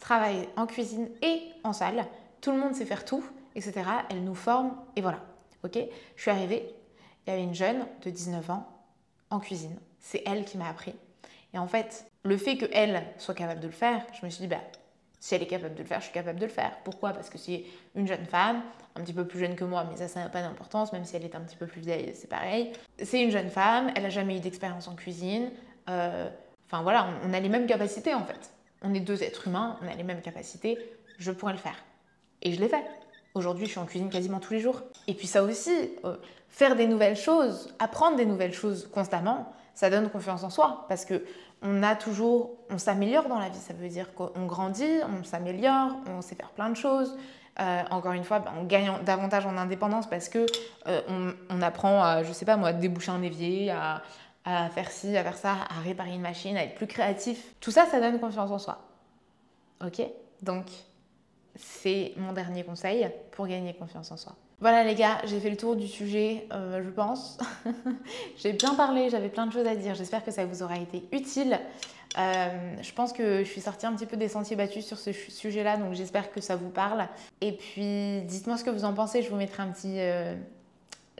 [0.00, 2.04] travaille en cuisine et en salle.
[2.40, 3.24] Tout le monde sait faire tout,
[3.54, 3.82] etc.
[4.10, 5.20] Elle nous forme et voilà,
[5.62, 5.78] ok?
[6.16, 6.68] Je suis arrivée,
[7.26, 8.68] il y avait une jeune de 19 ans
[9.30, 9.76] en cuisine.
[10.00, 10.94] C'est elle qui m'a appris.
[11.54, 14.48] Et en fait, le fait qu'elle soit capable de le faire, je me suis dit,
[14.48, 14.60] bah,
[15.24, 16.72] si elle est capable de le faire, je suis capable de le faire.
[16.84, 17.14] Pourquoi?
[17.14, 17.64] Parce que c'est
[17.94, 18.60] une jeune femme,
[18.94, 21.16] un petit peu plus jeune que moi, mais ça, ça n'a pas d'importance, même si
[21.16, 22.72] elle est un petit peu plus vieille, c'est pareil.
[23.02, 25.50] C'est une jeune femme, elle n'a jamais eu d'expérience en cuisine.
[25.88, 26.28] Euh,
[26.66, 28.52] enfin voilà, on, a les mêmes capacités en fait.
[28.82, 30.76] On est deux êtres humains, on a les mêmes capacités,
[31.16, 31.82] je pourrais le faire.
[32.42, 32.84] Et je l'ai fait.
[33.32, 34.82] Aujourd'hui, je suis en cuisine quasiment tous les jours.
[35.06, 35.72] Et puis ça aussi,
[36.04, 36.16] euh,
[36.50, 41.06] faire des nouvelles choses, apprendre des nouvelles choses constamment, ça donne confiance en soi parce
[41.06, 41.24] que
[41.64, 43.58] on a toujours, on s'améliore dans la vie.
[43.58, 47.16] Ça veut dire qu'on grandit, on s'améliore, on sait faire plein de choses.
[47.60, 50.44] Euh, encore une fois, ben, on gagne davantage en indépendance parce que
[50.86, 54.02] euh, on, apprend à, je sais pas moi, déboucher un évier, à,
[54.44, 57.54] à, faire ci, à faire ça, à réparer une machine, à être plus créatif.
[57.60, 58.78] Tout ça, ça donne confiance en soi.
[59.84, 60.02] Ok?
[60.42, 60.66] Donc,
[61.56, 64.34] c'est mon dernier conseil pour gagner confiance en soi.
[64.60, 67.38] Voilà les gars, j'ai fait le tour du sujet, euh, je pense.
[68.36, 69.94] j'ai bien parlé, j'avais plein de choses à dire.
[69.94, 71.60] J'espère que ça vous aura été utile.
[72.16, 75.12] Euh, je pense que je suis sortie un petit peu des sentiers battus sur ce
[75.12, 77.08] sujet-là, donc j'espère que ça vous parle.
[77.40, 79.22] Et puis, dites-moi ce que vous en pensez.
[79.22, 80.36] Je vous mettrai un petit, euh,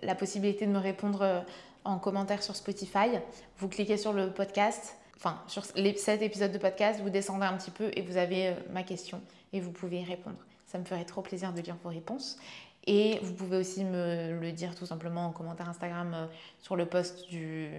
[0.02, 1.44] la possibilité de me répondre
[1.84, 3.18] en commentaire sur Spotify.
[3.58, 7.56] Vous cliquez sur le podcast, enfin sur les, cet épisode de podcast, vous descendez un
[7.56, 9.20] petit peu et vous avez ma question
[9.52, 10.36] et vous pouvez y répondre.
[10.66, 12.38] Ça me ferait trop plaisir de lire vos réponses.
[12.86, 16.26] Et vous pouvez aussi me le dire tout simplement en commentaire Instagram euh,
[16.60, 17.70] sur le post du,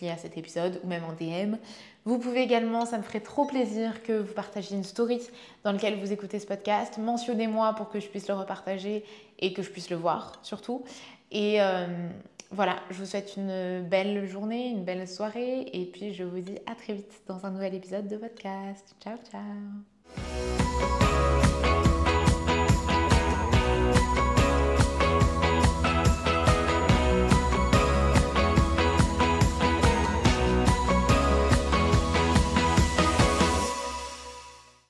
[0.00, 1.56] lié à cet épisode ou même en DM.
[2.04, 5.20] Vous pouvez également, ça me ferait trop plaisir que vous partagiez une story
[5.64, 6.98] dans laquelle vous écoutez ce podcast.
[6.98, 9.04] Mentionnez-moi pour que je puisse le repartager
[9.38, 10.84] et que je puisse le voir surtout.
[11.30, 11.86] Et euh,
[12.50, 16.58] voilà, je vous souhaite une belle journée, une belle soirée et puis je vous dis
[16.66, 18.94] à très vite dans un nouvel épisode de podcast.
[19.00, 19.40] Ciao ciao